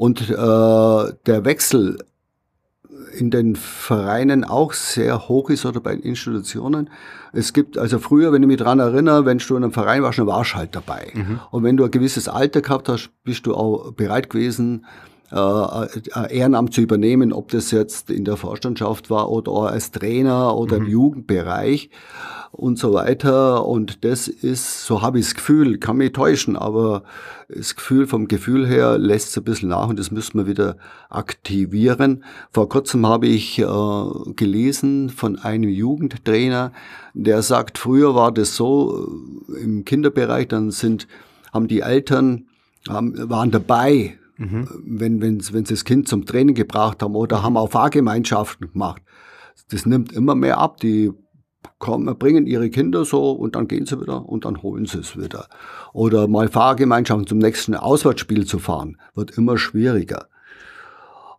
Und 0.00 0.30
äh, 0.30 0.34
der 0.34 1.44
Wechsel 1.44 1.98
in 3.18 3.30
den 3.30 3.54
Vereinen 3.54 4.44
auch 4.44 4.72
sehr 4.72 5.28
hoch 5.28 5.50
ist 5.50 5.66
oder 5.66 5.80
bei 5.80 5.92
Institutionen. 5.92 6.88
Es 7.34 7.52
gibt, 7.52 7.76
also 7.76 7.98
früher, 7.98 8.32
wenn 8.32 8.42
ich 8.42 8.46
mich 8.46 8.56
dran 8.56 8.78
erinnere, 8.78 9.26
wenn 9.26 9.36
du 9.36 9.56
in 9.56 9.62
einem 9.62 9.74
Verein 9.74 10.02
warst, 10.02 10.18
dann 10.18 10.26
warst 10.26 10.52
du 10.52 10.56
halt 10.56 10.74
dabei. 10.74 11.12
Mhm. 11.12 11.40
Und 11.50 11.64
wenn 11.64 11.76
du 11.76 11.84
ein 11.84 11.90
gewisses 11.90 12.30
Alter 12.30 12.62
gehabt 12.62 12.88
hast, 12.88 13.10
bist 13.24 13.44
du 13.44 13.54
auch 13.54 13.92
bereit 13.92 14.30
gewesen, 14.30 14.86
äh, 15.32 16.36
Ehrenamt 16.36 16.74
zu 16.74 16.80
übernehmen, 16.80 17.32
ob 17.32 17.50
das 17.50 17.70
jetzt 17.70 18.10
in 18.10 18.24
der 18.24 18.36
Vorstandschaft 18.36 19.10
war 19.10 19.30
oder 19.30 19.52
als 19.70 19.90
Trainer 19.90 20.56
oder 20.56 20.78
mhm. 20.78 20.86
im 20.86 20.90
Jugendbereich 20.90 21.90
und 22.52 22.78
so 22.78 22.92
weiter. 22.92 23.66
Und 23.66 24.04
das 24.04 24.28
ist, 24.28 24.84
so 24.84 25.02
habe 25.02 25.18
ich 25.18 25.26
das 25.26 25.34
Gefühl, 25.34 25.78
kann 25.78 25.96
mich 25.96 26.12
täuschen, 26.12 26.56
aber 26.56 27.02
das 27.48 27.76
Gefühl 27.76 28.06
vom 28.06 28.28
Gefühl 28.28 28.66
her 28.66 28.98
lässt 28.98 29.30
es 29.30 29.38
ein 29.38 29.44
bisschen 29.44 29.70
nach 29.70 29.88
und 29.88 29.98
das 29.98 30.10
müssen 30.10 30.38
wir 30.38 30.46
wieder 30.46 30.76
aktivieren. 31.08 32.24
Vor 32.52 32.68
kurzem 32.68 33.06
habe 33.06 33.26
ich 33.26 33.58
äh, 33.58 33.64
gelesen 34.36 35.10
von 35.10 35.38
einem 35.38 35.70
Jugendtrainer, 35.70 36.72
der 37.14 37.42
sagt, 37.42 37.78
früher 37.78 38.14
war 38.14 38.32
das 38.32 38.56
so 38.56 39.08
äh, 39.48 39.62
im 39.62 39.84
Kinderbereich, 39.84 40.48
dann 40.48 40.70
sind, 40.70 41.06
haben 41.52 41.68
die 41.68 41.80
Eltern, 41.80 42.46
haben, 42.88 43.28
waren 43.28 43.50
dabei, 43.50 44.16
mhm. 44.40 44.68
wenn, 44.84 45.22
wenn, 45.22 45.40
sie 45.40 45.62
das 45.62 45.84
Kind 45.84 46.08
zum 46.08 46.24
Training 46.24 46.54
gebracht 46.54 47.02
haben 47.02 47.14
oder 47.14 47.42
haben 47.42 47.56
auch 47.56 47.70
Fahrgemeinschaften 47.70 48.72
gemacht. 48.72 49.02
Das 49.70 49.86
nimmt 49.86 50.12
immer 50.12 50.34
mehr 50.34 50.58
ab. 50.58 50.78
Die 50.78 51.12
kommen, 51.78 52.18
bringen 52.18 52.46
ihre 52.46 52.70
Kinder 52.70 53.04
so 53.04 53.32
und 53.32 53.54
dann 53.54 53.68
gehen 53.68 53.86
sie 53.86 54.00
wieder 54.00 54.26
und 54.26 54.44
dann 54.44 54.62
holen 54.62 54.86
sie 54.86 54.98
es 54.98 55.16
wieder. 55.16 55.48
Oder 55.92 56.26
mal 56.26 56.48
Fahrgemeinschaften 56.48 57.26
zum 57.26 57.38
nächsten 57.38 57.74
Auswärtsspiel 57.74 58.46
zu 58.46 58.58
fahren, 58.58 58.98
wird 59.14 59.36
immer 59.36 59.58
schwieriger. 59.58 60.28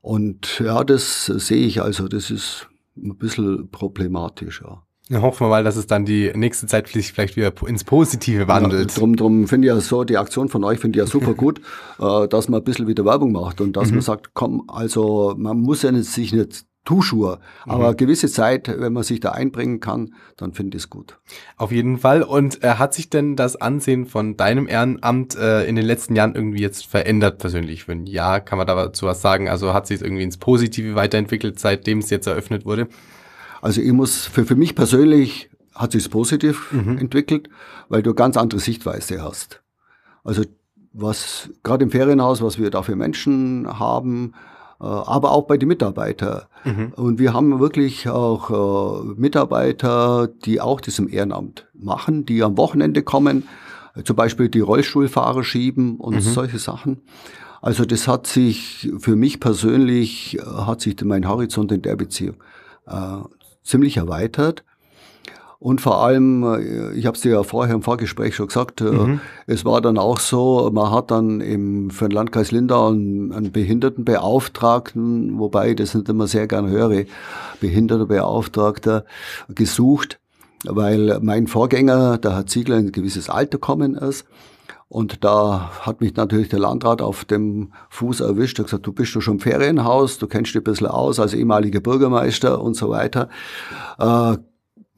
Und 0.01 0.59
ja, 0.59 0.83
das 0.83 1.25
sehe 1.25 1.65
ich 1.65 1.81
also, 1.81 2.07
das 2.07 2.31
ist 2.31 2.67
ein 2.97 3.17
bisschen 3.17 3.69
problematischer. 3.69 4.65
Ja, 4.65 4.90
hoffen 5.12 5.45
wir 5.45 5.50
mal, 5.50 5.63
dass 5.63 5.76
es 5.76 5.88
dann 5.88 6.06
die 6.06 6.32
nächste 6.36 6.67
Zeit 6.67 6.89
vielleicht 6.89 7.36
wieder 7.36 7.54
ins 7.67 7.84
Positive 7.84 8.47
wandelt. 8.47 8.91
Ja, 8.91 8.97
drum, 9.00 9.15
drum 9.15 9.47
finde 9.47 9.67
ich 9.67 9.74
ja 9.74 9.80
so, 9.82 10.04
die 10.04 10.17
Aktion 10.17 10.50
von 10.50 10.63
euch 10.63 10.80
finde 10.80 11.00
ich 11.00 11.06
ja 11.06 11.12
super 11.12 11.34
gut, 11.34 11.60
äh, 12.00 12.28
dass 12.28 12.50
man 12.50 12.62
ein 12.62 12.63
bisschen 12.63 12.88
wieder 12.88 13.06
Werbung 13.06 13.32
macht 13.32 13.62
und 13.62 13.76
dass 13.76 13.89
mhm. 13.89 13.95
man 13.95 14.02
sagt, 14.02 14.34
komm, 14.34 14.63
also 14.67 15.34
man 15.38 15.60
muss 15.60 15.82
ja 15.82 15.91
nicht, 15.91 16.06
sich 16.06 16.34
nicht 16.34 16.65
Tuschur. 16.84 17.39
Aber 17.65 17.91
mhm. 17.91 17.97
gewisse 17.97 18.28
Zeit, 18.28 18.67
wenn 18.67 18.93
man 18.93 19.04
sich 19.04 19.19
da 19.19 19.32
einbringen 19.32 19.80
kann, 19.80 20.15
dann 20.36 20.54
finde 20.54 20.78
ich 20.78 20.84
es 20.84 20.89
gut. 20.89 21.19
Auf 21.58 21.71
jeden 21.71 22.00
Fall. 22.00 22.24
Und 22.24 22.63
äh, 22.63 22.76
hat 22.76 22.93
sich 22.95 23.10
denn 23.10 23.36
das 23.36 23.56
Ansehen 23.56 24.08
von 24.08 24.36
deinem 24.36 24.67
Ehrenamt 24.67 25.36
äh, 25.36 25.65
in 25.65 25.76
den 25.76 25.86
letzten 25.86 26.15
Jahren 26.15 26.34
irgendwie 26.34 26.62
jetzt 26.62 26.88
verändert 26.88 27.38
persönlich? 27.38 27.88
Wenn 27.88 28.08
ja, 28.08 28.39
kann 28.39 28.58
man 28.58 28.65
dazu 28.65 29.06
was 29.06 29.21
sagen? 29.21 29.47
Also 29.47 29.74
hat 29.74 29.86
sich 29.86 29.97
es 29.97 30.02
irgendwie 30.02 30.24
ins 30.24 30.38
Positive 30.38 30.95
weiterentwickelt, 30.95 31.60
seitdem 31.60 32.00
es 32.00 32.10
jetzt 32.10 32.26
eröffnet 32.26 32.65
wurde? 32.65 32.88
Also 33.62 33.82
ich 33.82 33.91
muss, 33.91 34.26
für, 34.26 34.45
für 34.45 34.56
mich 34.56 34.76
persönlich 34.76 35.50
hat 35.74 35.93
sich 35.93 36.04
es 36.04 36.10
positiv 36.10 36.71
mhm. 36.71 36.97
entwickelt, 36.97 37.50
weil 37.89 38.04
du 38.04 38.13
ganz 38.13 38.38
andere 38.38 38.60
Sichtweise 38.60 39.24
hast. 39.24 39.62
Also 40.24 40.43
was 40.93 41.50
gerade 41.63 41.84
im 41.84 41.91
Ferienhaus, 41.91 42.41
was 42.41 42.60
wir 42.60 42.69
da 42.69 42.82
für 42.82 42.95
Menschen 42.95 43.80
haben, 43.80 44.34
äh, 44.82 44.86
aber 44.86 45.32
auch 45.32 45.43
bei 45.43 45.58
den 45.58 45.69
Mitarbeitern. 45.69 46.43
Mhm. 46.65 46.93
Und 46.95 47.19
wir 47.19 47.34
haben 47.34 47.60
wirklich 47.60 48.10
auch 48.10 48.50
äh, 48.50 49.13
Mitarbeiter, 49.15 50.28
die 50.28 50.60
auch 50.60 50.82
das 50.82 51.00
im 51.00 51.08
Ehrenamt 51.08 51.67
machen, 51.74 52.26
die 52.26 52.43
am 52.43 52.58
Wochenende 52.58 53.04
kommen, 53.04 53.47
zum 54.04 54.15
Beispiel 54.15 54.50
die 54.50 54.62
Rollstuhlfahrer 54.62 55.43
schieben 55.43 55.97
und 55.97 56.15
mhm. 56.15 56.21
solche 56.21 56.60
Sachen. 56.60 57.02
Also 57.62 57.86
das 57.86 58.08
hat 58.08 58.26
sich 58.26 58.89
für 58.97 59.15
mich 59.15 59.39
persönlich, 59.39 60.39
äh, 60.39 60.41
hat 60.43 60.82
sich 60.82 60.95
mein 61.04 61.28
Horizont 61.28 61.71
in 61.71 61.82
der 61.82 61.95
Beziehung 61.95 62.36
äh, 62.88 63.17
ziemlich 63.71 63.97
erweitert. 63.97 64.63
Und 65.62 65.79
vor 65.79 66.03
allem, 66.03 66.43
äh, 66.43 66.93
ich 66.93 67.05
habe 67.05 67.15
es 67.15 67.21
dir 67.21 67.34
ja 67.34 67.43
vorher 67.43 67.75
im 67.75 67.84
Vorgespräch 67.84 68.36
schon 68.36 68.47
gesagt, 68.47 68.81
äh, 68.81 68.86
mhm. 68.86 69.21
es 69.45 69.63
war 69.63 69.79
dann 69.79 69.99
auch 69.99 70.19
so, 70.19 70.71
man 70.73 70.91
hat 70.91 71.12
dann 71.12 71.39
im, 71.39 71.91
für 71.91 72.10
den 72.10 72.15
Landkreis 72.15 72.49
Lindau 72.49 72.88
einen, 72.89 73.31
einen 73.31 73.51
Behindertenbeauftragten, 73.51 75.38
wobei 75.38 75.75
das 75.75 75.93
nicht 75.93 76.10
immer 76.10 76.25
sehr 76.25 76.47
gern 76.47 76.67
höre, 76.67 77.03
Behindertenbeauftragter 77.60 79.05
gesucht, 79.49 80.19
weil 80.65 81.19
mein 81.21 81.45
Vorgänger, 81.45 82.17
der 82.17 82.34
Herr 82.34 82.47
Ziegler, 82.47 82.77
in 82.77 82.88
ein 82.88 82.91
gewisses 82.91 83.29
Alter 83.29 83.60
kommen 83.60 83.93
ist. 83.93 84.25
Und 84.91 85.23
da 85.23 85.71
hat 85.80 86.01
mich 86.01 86.17
natürlich 86.17 86.49
der 86.49 86.60
Landrat 86.60 87.01
auf 87.01 87.23
dem 87.23 87.71
Fuß 87.91 88.19
erwischt. 88.19 88.60
Er 88.60 88.63
hat 88.63 88.65
gesagt, 88.65 88.86
du 88.86 88.91
bist 88.91 89.15
doch 89.15 89.21
schon 89.21 89.36
im 89.36 89.39
Ferienhaus, 89.39 90.17
du 90.17 90.27
kennst 90.27 90.49
dich 90.49 90.58
ein 90.60 90.65
bisschen 90.65 90.88
aus 90.88 91.17
als 91.17 91.34
ehemaliger 91.34 91.80
Bürgermeister 91.80 92.62
und 92.62 92.73
so 92.73 92.89
weiter. 92.89 93.30
Äh, 93.97 94.36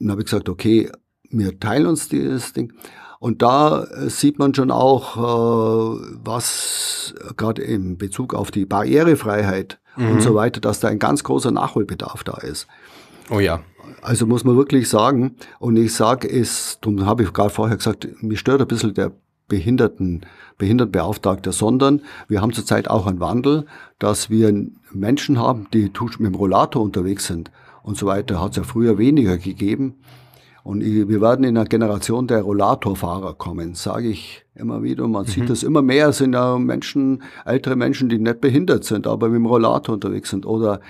dann 0.00 0.10
habe 0.10 0.22
ich 0.22 0.24
gesagt, 0.24 0.48
okay, 0.48 0.90
wir 1.30 1.60
teilen 1.60 1.86
uns 1.86 2.08
dieses 2.08 2.52
Ding. 2.52 2.72
Und 3.20 3.40
da 3.40 3.84
äh, 3.84 4.10
sieht 4.10 4.40
man 4.40 4.52
schon 4.52 4.72
auch, 4.72 5.16
äh, 5.16 6.00
was 6.24 7.14
gerade 7.36 7.62
in 7.62 7.96
Bezug 7.96 8.34
auf 8.34 8.50
die 8.50 8.66
Barrierefreiheit 8.66 9.78
mhm. 9.96 10.10
und 10.10 10.22
so 10.22 10.34
weiter, 10.34 10.60
dass 10.60 10.80
da 10.80 10.88
ein 10.88 10.98
ganz 10.98 11.22
großer 11.22 11.52
Nachholbedarf 11.52 12.24
da 12.24 12.38
ist. 12.38 12.66
Oh 13.30 13.38
ja. 13.38 13.60
Also 14.02 14.26
muss 14.26 14.42
man 14.42 14.56
wirklich 14.56 14.88
sagen, 14.88 15.36
und 15.60 15.76
ich 15.76 15.94
sage 15.94 16.28
es, 16.28 16.78
darum 16.80 17.06
habe 17.06 17.22
ich 17.22 17.32
gerade 17.32 17.50
vorher 17.50 17.76
gesagt, 17.76 18.08
mich 18.22 18.40
stört 18.40 18.60
ein 18.60 18.66
bisschen 18.66 18.92
der 18.92 19.12
Behinderten, 19.48 20.22
Behindertenbeauftragte, 20.58 21.52
sondern 21.52 22.02
wir 22.28 22.40
haben 22.40 22.52
zurzeit 22.52 22.88
auch 22.88 23.06
einen 23.06 23.20
Wandel, 23.20 23.66
dass 23.98 24.30
wir 24.30 24.52
Menschen 24.92 25.38
haben, 25.38 25.66
die 25.72 25.90
mit 26.18 26.20
dem 26.20 26.34
Rollator 26.34 26.82
unterwegs 26.82 27.26
sind 27.26 27.50
und 27.84 27.98
so 27.98 28.06
weiter 28.06 28.40
hat 28.40 28.52
es 28.52 28.56
ja 28.56 28.62
früher 28.62 28.96
weniger 28.98 29.36
gegeben. 29.36 29.96
Und 30.62 30.80
wir 30.82 31.20
werden 31.20 31.44
in 31.44 31.58
einer 31.58 31.66
Generation 31.66 32.26
der 32.26 32.40
Rollatorfahrer 32.40 33.34
kommen, 33.34 33.74
sage 33.74 34.08
ich 34.08 34.46
immer 34.54 34.82
wieder. 34.82 35.06
Man 35.06 35.24
mhm. 35.24 35.28
sieht 35.28 35.50
das 35.50 35.62
immer 35.62 35.82
mehr, 35.82 36.08
es 36.08 36.16
sind 36.16 36.32
ja 36.32 36.56
Menschen, 36.56 37.22
ältere 37.44 37.76
Menschen, 37.76 38.08
die 38.08 38.18
nicht 38.18 38.40
behindert 38.40 38.84
sind, 38.84 39.06
aber 39.06 39.28
mit 39.28 39.36
dem 39.36 39.44
Rollator 39.44 39.96
unterwegs 39.96 40.30
sind. 40.30 40.46
Oder 40.46 40.80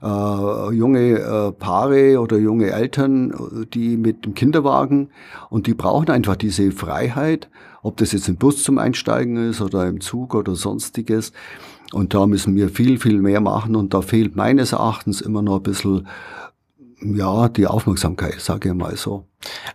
äh, 0.00 0.72
junge 0.72 1.18
äh, 1.18 1.50
Paare 1.50 2.20
oder 2.20 2.38
junge 2.38 2.70
Eltern, 2.70 3.66
die 3.74 3.96
mit 3.96 4.24
dem 4.24 4.34
Kinderwagen 4.34 5.08
und 5.50 5.66
die 5.66 5.74
brauchen 5.74 6.10
einfach 6.10 6.36
diese 6.36 6.70
Freiheit, 6.70 7.48
ob 7.86 7.96
das 7.98 8.12
jetzt 8.12 8.28
im 8.28 8.36
Bus 8.36 8.62
zum 8.62 8.78
Einsteigen 8.78 9.50
ist 9.50 9.60
oder 9.60 9.86
im 9.86 10.00
Zug 10.00 10.34
oder 10.34 10.54
sonstiges. 10.54 11.32
Und 11.92 12.14
da 12.14 12.26
müssen 12.26 12.56
wir 12.56 12.68
viel, 12.68 12.98
viel 12.98 13.20
mehr 13.20 13.40
machen 13.40 13.76
und 13.76 13.94
da 13.94 14.02
fehlt 14.02 14.34
meines 14.34 14.72
Erachtens 14.72 15.20
immer 15.20 15.40
noch 15.40 15.56
ein 15.56 15.62
bisschen 15.62 16.08
ja, 17.00 17.48
die 17.48 17.66
Aufmerksamkeit, 17.66 18.40
sage 18.40 18.70
ich 18.70 18.74
mal 18.74 18.96
so. 18.96 19.26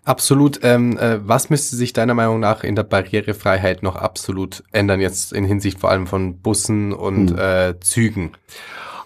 Absolut. 0.04 0.60
Ähm, 0.64 0.98
äh, 0.98 1.20
was 1.26 1.50
müsste 1.50 1.76
sich 1.76 1.94
deiner 1.94 2.16
Meinung 2.16 2.40
nach 2.40 2.64
in 2.64 2.76
der 2.76 2.84
Barrierefreiheit 2.84 3.84
noch 3.84 3.96
absolut 3.96 4.64
ändern, 4.72 5.00
jetzt 5.00 5.32
in 5.32 5.46
Hinsicht 5.46 5.80
vor 5.80 5.92
allem 5.92 6.08
von 6.08 6.40
Bussen 6.40 6.94
und 6.94 7.32
hm. 7.32 7.38
äh, 7.38 7.80
Zügen? 7.80 8.32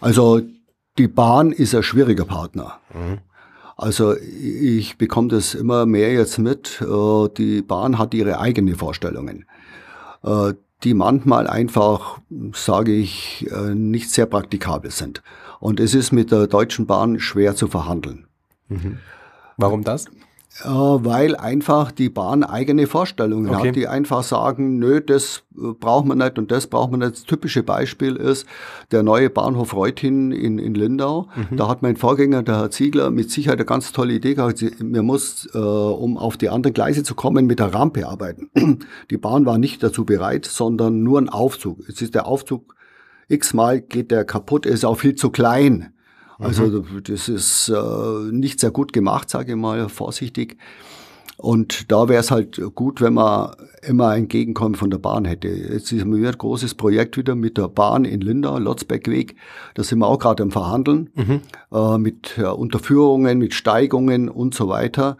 Also 0.01 0.41
die 0.97 1.07
Bahn 1.07 1.51
ist 1.51 1.75
ein 1.75 1.83
schwieriger 1.83 2.25
Partner. 2.25 2.79
Mhm. 2.93 3.19
Also 3.75 4.15
ich 4.17 4.97
bekomme 4.97 5.27
das 5.27 5.53
immer 5.53 5.85
mehr 5.85 6.13
jetzt 6.13 6.37
mit. 6.37 6.81
Äh, 6.81 7.29
die 7.37 7.61
Bahn 7.61 7.97
hat 7.97 8.13
ihre 8.13 8.39
eigenen 8.39 8.75
Vorstellungen, 8.75 9.45
äh, 10.23 10.53
die 10.83 10.93
manchmal 10.93 11.47
einfach, 11.47 12.19
sage 12.53 12.93
ich, 12.93 13.47
äh, 13.51 13.75
nicht 13.75 14.11
sehr 14.11 14.27
praktikabel 14.27 14.91
sind. 14.91 15.21
Und 15.59 15.79
es 15.79 15.93
ist 15.93 16.11
mit 16.11 16.31
der 16.31 16.47
Deutschen 16.47 16.85
Bahn 16.85 17.19
schwer 17.19 17.55
zu 17.55 17.67
verhandeln. 17.67 18.27
Mhm. 18.69 18.99
Warum 19.57 19.83
das? 19.83 20.05
Äh, 20.63 20.69
weil 20.69 21.35
einfach 21.35 21.91
die 21.91 22.09
Bahn 22.09 22.43
eigene 22.43 22.87
Vorstellungen 22.87 23.49
okay. 23.49 23.67
hat, 23.67 23.75
die 23.75 23.89
einfach 23.89 24.23
sagen, 24.23 24.79
nö, 24.79 25.01
das 25.01 25.43
äh, 25.57 25.73
braucht 25.73 26.05
man 26.05 26.19
nicht 26.19 26.37
und 26.39 26.49
das 26.49 26.67
braucht 26.67 26.91
man 26.91 27.01
nicht. 27.01 27.13
Das 27.13 27.23
typische 27.23 27.61
Beispiel 27.61 28.15
ist 28.15 28.47
der 28.91 29.03
neue 29.03 29.29
Bahnhof 29.29 29.75
Reutin 29.75 30.31
in, 30.31 30.57
in 30.57 30.73
Lindau. 30.73 31.27
Mhm. 31.35 31.57
Da 31.57 31.67
hat 31.67 31.81
mein 31.81 31.97
Vorgänger, 31.97 32.41
der 32.41 32.57
Herr 32.57 32.71
Ziegler, 32.71 33.11
mit 33.11 33.31
Sicherheit 33.31 33.59
eine 33.59 33.65
ganz 33.65 33.91
tolle 33.91 34.13
Idee 34.13 34.35
gehabt. 34.35 34.63
Man 34.81 35.05
muss, 35.05 35.45
äh, 35.53 35.57
um 35.57 36.17
auf 36.17 36.37
die 36.37 36.47
anderen 36.47 36.73
Gleise 36.73 37.03
zu 37.03 37.15
kommen, 37.15 37.47
mit 37.47 37.59
der 37.59 37.73
Rampe 37.73 38.07
arbeiten. 38.07 38.49
Die 39.11 39.17
Bahn 39.17 39.45
war 39.45 39.57
nicht 39.57 39.83
dazu 39.83 40.05
bereit, 40.05 40.45
sondern 40.45 41.03
nur 41.03 41.19
ein 41.19 41.27
Aufzug. 41.27 41.79
Jetzt 41.87 42.01
ist 42.01 42.15
der 42.15 42.27
Aufzug 42.27 42.75
x-mal 43.27 43.81
geht 43.81 44.11
der 44.11 44.23
kaputt, 44.23 44.65
ist 44.65 44.85
auch 44.85 44.99
viel 44.99 45.15
zu 45.15 45.31
klein. 45.31 45.94
Also 46.39 46.63
mhm. 46.63 47.03
das 47.03 47.29
ist 47.29 47.69
äh, 47.69 48.31
nicht 48.31 48.59
sehr 48.59 48.71
gut 48.71 48.93
gemacht, 48.93 49.29
sage 49.29 49.51
ich 49.53 49.57
mal, 49.57 49.89
vorsichtig. 49.89 50.57
Und 51.37 51.91
da 51.91 52.07
wäre 52.07 52.21
es 52.21 52.31
halt 52.31 52.61
gut, 52.75 53.01
wenn 53.01 53.13
man 53.13 53.55
immer 53.81 54.09
ein 54.09 54.29
Gegenkommen 54.29 54.75
von 54.75 54.89
der 54.89 54.99
Bahn 54.99 55.25
hätte. 55.25 55.49
Jetzt 55.49 55.91
ist 55.91 56.05
mir 56.05 56.29
ein 56.29 56.37
großes 56.37 56.75
Projekt 56.75 57.17
wieder 57.17 57.35
mit 57.35 57.57
der 57.57 57.67
Bahn 57.67 58.05
in 58.05 58.21
Lindau, 58.21 58.57
Lotzbeckweg. 58.57 59.35
Da 59.73 59.83
sind 59.83 59.99
wir 59.99 60.07
auch 60.07 60.19
gerade 60.19 60.43
am 60.43 60.51
Verhandeln, 60.51 61.09
mhm. 61.13 61.41
äh, 61.73 61.97
mit 61.97 62.37
äh, 62.37 62.45
Unterführungen, 62.45 63.37
mit 63.37 63.53
Steigungen 63.53 64.29
und 64.29 64.55
so 64.55 64.69
weiter. 64.69 65.17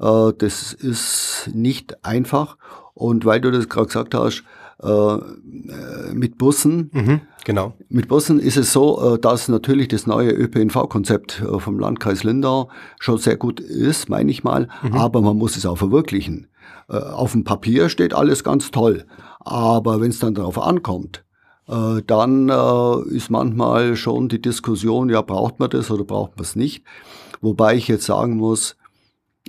Äh, 0.00 0.32
das 0.36 0.72
ist 0.72 1.50
nicht 1.54 2.04
einfach. 2.04 2.56
Und 2.94 3.24
weil 3.24 3.40
du 3.40 3.52
das 3.52 3.68
gerade 3.68 3.86
gesagt 3.86 4.14
hast, 4.14 4.42
äh, 4.82 6.12
mit 6.12 6.38
Bussen. 6.38 6.90
Mhm, 6.92 7.20
genau. 7.44 7.74
Mit 7.88 8.08
Bussen 8.08 8.40
ist 8.40 8.56
es 8.56 8.72
so, 8.72 9.14
äh, 9.14 9.18
dass 9.18 9.46
natürlich 9.48 9.86
das 9.86 10.08
neue 10.08 10.30
ÖPNV-Konzept 10.30 11.40
äh, 11.40 11.60
vom 11.60 11.78
Landkreis 11.78 12.24
Lindau 12.24 12.68
schon 12.98 13.18
sehr 13.18 13.36
gut 13.36 13.60
ist, 13.60 14.08
meine 14.08 14.30
ich 14.30 14.42
mal, 14.42 14.68
mhm. 14.82 14.94
aber 14.94 15.20
man 15.20 15.36
muss 15.36 15.56
es 15.56 15.66
auch 15.66 15.78
verwirklichen. 15.78 16.48
Auf 16.88 17.32
dem 17.32 17.44
Papier 17.44 17.88
steht 17.88 18.12
alles 18.12 18.44
ganz 18.44 18.70
toll, 18.70 19.06
aber 19.40 20.00
wenn 20.00 20.10
es 20.10 20.18
dann 20.18 20.34
darauf 20.34 20.58
ankommt, 20.60 21.24
dann 21.66 22.48
ist 23.08 23.30
manchmal 23.30 23.96
schon 23.96 24.28
die 24.28 24.42
Diskussion, 24.42 25.08
ja, 25.08 25.22
braucht 25.22 25.58
man 25.58 25.70
das 25.70 25.90
oder 25.90 26.04
braucht 26.04 26.36
man 26.36 26.42
es 26.42 26.54
nicht? 26.54 26.84
Wobei 27.40 27.76
ich 27.76 27.88
jetzt 27.88 28.04
sagen 28.04 28.36
muss, 28.36 28.76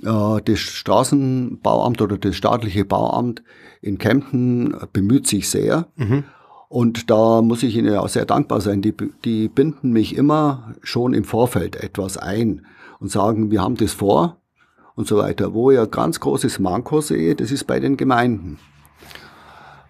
das 0.00 0.58
Straßenbauamt 0.58 2.00
oder 2.00 2.16
das 2.16 2.36
staatliche 2.36 2.84
Bauamt 2.84 3.42
in 3.84 3.98
Kempten 3.98 4.74
bemüht 4.92 5.26
sich 5.26 5.48
sehr. 5.48 5.86
Mhm. 5.96 6.24
Und 6.68 7.10
da 7.10 7.42
muss 7.42 7.62
ich 7.62 7.76
Ihnen 7.76 7.96
auch 7.96 8.08
sehr 8.08 8.24
dankbar 8.24 8.60
sein. 8.60 8.82
Die, 8.82 8.94
die 9.24 9.48
binden 9.48 9.92
mich 9.92 10.16
immer 10.16 10.74
schon 10.82 11.12
im 11.14 11.24
Vorfeld 11.24 11.76
etwas 11.76 12.16
ein 12.16 12.66
und 12.98 13.10
sagen, 13.10 13.50
wir 13.50 13.62
haben 13.62 13.76
das 13.76 13.92
vor 13.92 14.38
und 14.96 15.06
so 15.06 15.18
weiter. 15.18 15.54
Wo 15.54 15.70
ich 15.70 15.78
ein 15.78 15.90
ganz 15.90 16.18
großes 16.18 16.58
Manko 16.58 17.00
sehe, 17.00 17.34
das 17.34 17.52
ist 17.52 17.64
bei 17.64 17.78
den 17.78 17.96
Gemeinden. 17.96 18.58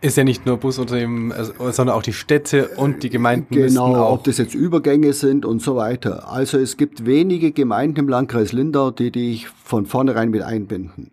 Ist 0.01 0.19
ja 0.19 0.25
nicht 0.25 0.45
nur 0.45 0.59
Busunternehmen, 0.59 1.33
also, 1.33 1.55
sondern 1.71 1.97
auch 1.97 2.03
die 2.03 2.13
Städte 2.13 2.69
und 2.77 3.03
die 3.03 3.09
Gemeinden. 3.09 3.55
Genau, 3.55 4.11
ob 4.13 4.25
das 4.25 4.37
jetzt 4.37 4.55
Übergänge 4.55 5.15
sind 5.15 5.47
und 5.47 5.63
so 5.63 5.77
weiter. 5.77 6.31
Also 6.31 6.59
es 6.59 6.77
gibt 6.77 7.07
wenige 7.07 7.53
Gemeinden 7.53 8.01
im 8.01 8.09
Landkreis 8.11 8.53
Lindau, 8.53 8.91
die 8.91 9.11
dich 9.11 9.49
von 9.49 9.87
vornherein 9.87 10.29
mit 10.29 10.43
einbinden. 10.43 11.13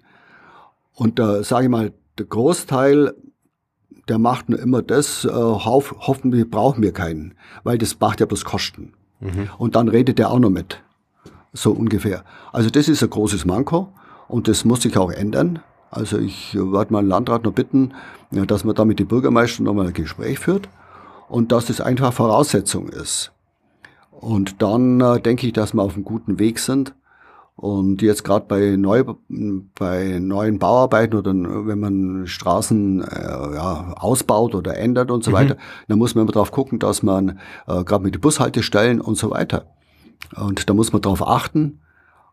Und 0.94 1.20
da 1.20 1.44
sage 1.44 1.66
ich 1.66 1.70
mal, 1.72 1.94
der 2.18 2.26
Großteil, 2.26 3.14
der 4.08 4.18
macht 4.18 4.50
nur 4.50 4.60
immer 4.60 4.82
das, 4.82 5.26
äh, 5.26 5.30
hoff, 5.30 5.96
hoffentlich 6.00 6.50
brauchen 6.50 6.84
wir 6.84 6.92
keinen, 6.92 7.36
weil 7.64 7.78
das 7.78 8.00
macht 8.00 8.20
ja 8.20 8.26
bloß 8.26 8.46
Kosten. 8.46 8.94
Mhm. 9.20 9.50
Und 9.58 9.76
dann 9.76 9.88
redet 9.88 10.20
der 10.20 10.32
auch 10.32 10.40
noch 10.40 10.50
mit. 10.50 10.82
So 11.54 11.72
ungefähr. 11.72 12.24
Also 12.52 12.70
das 12.70 12.88
ist 12.88 13.04
ein 13.04 13.10
großes 13.10 13.46
Manko 13.46 13.94
und 14.28 14.48
das 14.48 14.66
muss 14.66 14.82
sich 14.82 14.98
auch 14.98 15.12
ändern. 15.12 15.60
Also 15.90 16.18
ich 16.18 16.56
werde 16.56 16.94
meinen 16.94 17.10
Landrat 17.10 17.44
noch 17.44 17.52
bitten, 17.52 17.94
dass 18.32 18.64
man 18.64 18.76
da 18.76 18.86
mit 18.86 19.00
dem 19.00 19.08
Bürgermeister 19.08 19.62
nochmal 19.62 19.88
ein 19.88 19.94
Gespräch 19.94 20.40
führt 20.40 20.70
und 21.28 21.52
dass 21.52 21.66
das 21.66 21.82
einfach 21.82 22.14
Voraussetzung 22.14 22.88
ist. 22.88 23.34
Und 24.12 24.62
dann 24.62 25.02
äh, 25.02 25.20
denke 25.20 25.48
ich, 25.48 25.54
dass 25.54 25.74
wir 25.74 25.82
auf 25.82 25.96
einem 25.96 26.06
guten 26.06 26.40
Weg 26.40 26.60
sind. 26.60 26.94
Und 27.56 28.02
jetzt 28.02 28.24
gerade 28.24 28.46
bei, 28.48 28.76
neu, 28.76 29.04
bei 29.76 30.18
neuen 30.20 30.58
Bauarbeiten 30.58 31.16
oder 31.16 31.32
wenn 31.32 31.80
man 31.80 32.26
Straßen 32.26 33.04
äh, 33.04 33.56
ja, 33.56 33.94
ausbaut 33.98 34.56
oder 34.56 34.78
ändert 34.78 35.12
und 35.12 35.24
so 35.24 35.32
mhm. 35.32 35.36
weiter, 35.36 35.58
dann 35.88 36.00
muss 36.00 36.16
man 36.16 36.24
immer 36.24 36.32
darauf 36.32 36.52
gucken, 36.52 36.80
dass 36.80 37.04
man 37.04 37.40
äh, 37.68 37.84
gerade 37.84 38.04
mit 38.04 38.16
den 38.16 38.22
Bushaltestellen 38.22 39.00
und 39.00 39.16
so 39.16 39.30
weiter. 39.30 39.68
Und 40.36 40.70
da 40.70 40.74
muss 40.74 40.92
man 40.92 41.02
darauf 41.02 41.28
achten. 41.28 41.80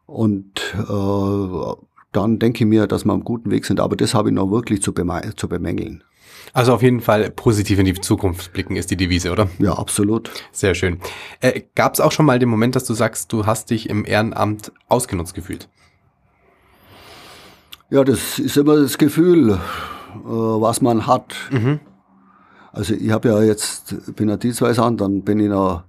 Und 0.07 0.75
äh, 0.75 1.75
dann 2.13 2.39
denke 2.39 2.65
ich 2.65 2.69
mir, 2.69 2.87
dass 2.87 3.05
wir 3.05 3.13
am 3.13 3.25
guten 3.25 3.51
Weg 3.51 3.67
sind. 3.67 3.81
Aber 3.81 3.97
das 3.97 4.15
habe 4.15 4.31
ich 4.31 4.35
noch 4.35 4.51
wirklich 4.51 4.83
zu, 4.83 4.93
zu 4.93 5.49
bemängeln. 5.49 6.05
Also 6.53 6.73
auf 6.73 6.83
jeden 6.83 7.01
Fall 7.01 7.31
positiv 7.31 7.79
in 7.79 7.85
die 7.85 7.95
Zukunft 7.95 8.53
blicken 8.53 8.77
ist 8.77 8.91
die 8.91 8.97
Devise, 8.97 9.31
oder? 9.31 9.49
Ja, 9.59 9.75
absolut. 9.75 10.31
Sehr 10.53 10.75
schön. 10.75 11.01
Äh, 11.41 11.63
Gab 11.75 11.95
es 11.95 12.01
auch 12.01 12.13
schon 12.13 12.27
mal 12.27 12.39
den 12.39 12.49
Moment, 12.49 12.77
dass 12.77 12.85
du 12.85 12.95
sagst, 12.95 13.33
du 13.33 13.47
hast 13.47 13.71
dich 13.71 13.89
im 13.89 14.05
Ehrenamt 14.05 14.73
ausgenutzt 14.89 15.35
gefühlt? 15.35 15.69
Ja, 17.91 18.05
das 18.05 18.39
ist 18.39 18.57
immer 18.57 18.77
das 18.77 18.99
Gefühl, 18.99 19.53
äh, 19.53 19.59
was 20.25 20.81
man 20.81 21.07
hat. 21.07 21.35
Mhm. 21.51 21.81
Also 22.73 22.95
ich 22.95 23.11
habe 23.11 23.29
ja 23.29 23.43
jetzt, 23.43 24.15
bin 24.15 24.29
ja 24.29 24.37
Dienstweiser 24.37 24.85
an, 24.85 24.97
dann 24.97 25.23
bin 25.23 25.41
ich 25.41 25.49
noch 25.49 25.85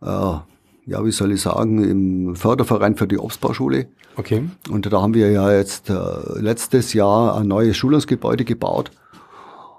äh, 0.00 0.38
ja, 0.86 1.04
wie 1.04 1.12
soll 1.12 1.32
ich 1.32 1.40
sagen, 1.40 1.82
im 1.82 2.36
Förderverein 2.36 2.96
für 2.96 3.06
die 3.06 3.18
Obstbauschule. 3.18 3.86
Okay. 4.16 4.48
Und 4.70 4.90
da 4.92 5.02
haben 5.02 5.14
wir 5.14 5.30
ja 5.30 5.52
jetzt 5.52 5.90
äh, 5.90 5.94
letztes 6.36 6.92
Jahr 6.92 7.36
ein 7.36 7.48
neues 7.48 7.76
Schulungsgebäude 7.76 8.44
gebaut. 8.44 8.90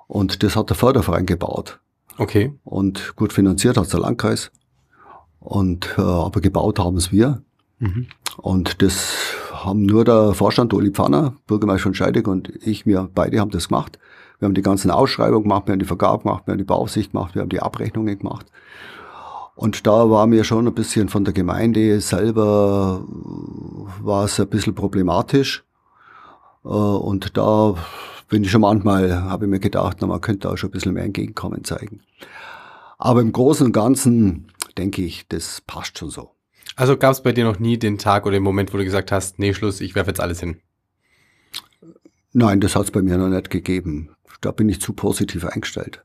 Und 0.07 0.43
das 0.43 0.55
hat 0.55 0.69
der 0.69 0.77
Förderverein 0.77 1.25
gebaut. 1.25 1.79
Okay. 2.17 2.53
Und 2.63 3.15
gut 3.15 3.33
finanziert 3.33 3.77
hat 3.77 3.91
der 3.91 3.99
Landkreis. 3.99 4.51
Und 5.39 5.95
äh, 5.97 6.01
aber 6.01 6.41
gebaut 6.41 6.79
haben 6.79 6.97
es 6.97 7.11
wir. 7.11 7.41
Mhm. 7.79 8.07
Und 8.37 8.81
das 8.81 9.13
haben 9.51 9.83
nur 9.83 10.05
der 10.05 10.33
Vorstand 10.33 10.73
Uli 10.73 10.91
Pfanner, 10.91 11.35
Bürgermeister 11.47 11.83
von 11.83 11.93
Scheidegg 11.93 12.27
und 12.27 12.51
ich, 12.65 12.85
wir 12.85 13.09
beide 13.13 13.39
haben 13.39 13.51
das 13.51 13.69
gemacht. 13.69 13.99
Wir 14.39 14.47
haben 14.47 14.53
die 14.53 14.61
ganzen 14.61 14.91
Ausschreibungen 14.91 15.43
gemacht, 15.43 15.67
wir 15.67 15.73
haben 15.73 15.79
die 15.79 15.85
Vergabe 15.85 16.23
gemacht, 16.23 16.43
wir 16.45 16.51
haben 16.51 16.57
die 16.59 16.65
Beaufsicht 16.65 17.11
gemacht, 17.11 17.35
wir 17.35 17.41
haben 17.41 17.49
die 17.49 17.61
Abrechnungen 17.61 18.17
gemacht. 18.17 18.47
Und 19.55 19.87
da 19.87 20.09
war 20.09 20.27
mir 20.27 20.43
schon 20.43 20.67
ein 20.67 20.73
bisschen 20.73 21.07
von 21.07 21.23
der 21.23 21.33
Gemeinde 21.33 22.01
selber, 22.01 23.05
war 24.01 24.25
es 24.25 24.39
ein 24.39 24.49
bisschen 24.49 24.75
problematisch. 24.75 25.63
Äh, 26.65 26.67
und 26.67 27.37
da 27.37 27.75
bin 28.27 28.43
ich 28.43 28.51
schon 28.51 28.61
manchmal, 28.61 29.23
habe 29.23 29.45
ich 29.45 29.51
mir 29.51 29.59
gedacht, 29.59 29.97
na, 30.01 30.07
man 30.07 30.21
könnte 30.21 30.49
auch 30.49 30.57
schon 30.57 30.69
ein 30.69 30.71
bisschen 30.71 30.93
mehr 30.93 31.03
Entgegenkommen 31.03 31.63
zeigen. 31.63 32.01
Aber 32.97 33.21
im 33.21 33.31
Großen 33.31 33.67
und 33.67 33.71
Ganzen 33.73 34.51
denke 34.77 35.03
ich, 35.03 35.27
das 35.27 35.61
passt 35.61 35.99
schon 35.99 36.09
so. 36.09 36.31
Also 36.75 36.97
gab 36.97 37.11
es 37.11 37.23
bei 37.23 37.31
dir 37.31 37.45
noch 37.45 37.59
nie 37.59 37.77
den 37.77 37.97
Tag 37.97 38.25
oder 38.25 38.33
den 38.33 38.43
Moment, 38.43 38.73
wo 38.73 38.77
du 38.77 38.83
gesagt 38.83 39.11
hast, 39.11 39.39
nee, 39.39 39.53
Schluss, 39.53 39.81
ich 39.81 39.95
werfe 39.95 40.09
jetzt 40.09 40.19
alles 40.19 40.39
hin? 40.39 40.61
Nein, 42.33 42.59
das 42.59 42.75
hat 42.75 42.83
es 42.83 42.91
bei 42.91 43.01
mir 43.01 43.17
noch 43.17 43.29
nicht 43.29 43.49
gegeben 43.49 44.14
da 44.41 44.51
bin 44.51 44.69
ich 44.69 44.81
zu 44.81 44.93
positiv 44.93 45.45
eingestellt. 45.45 46.03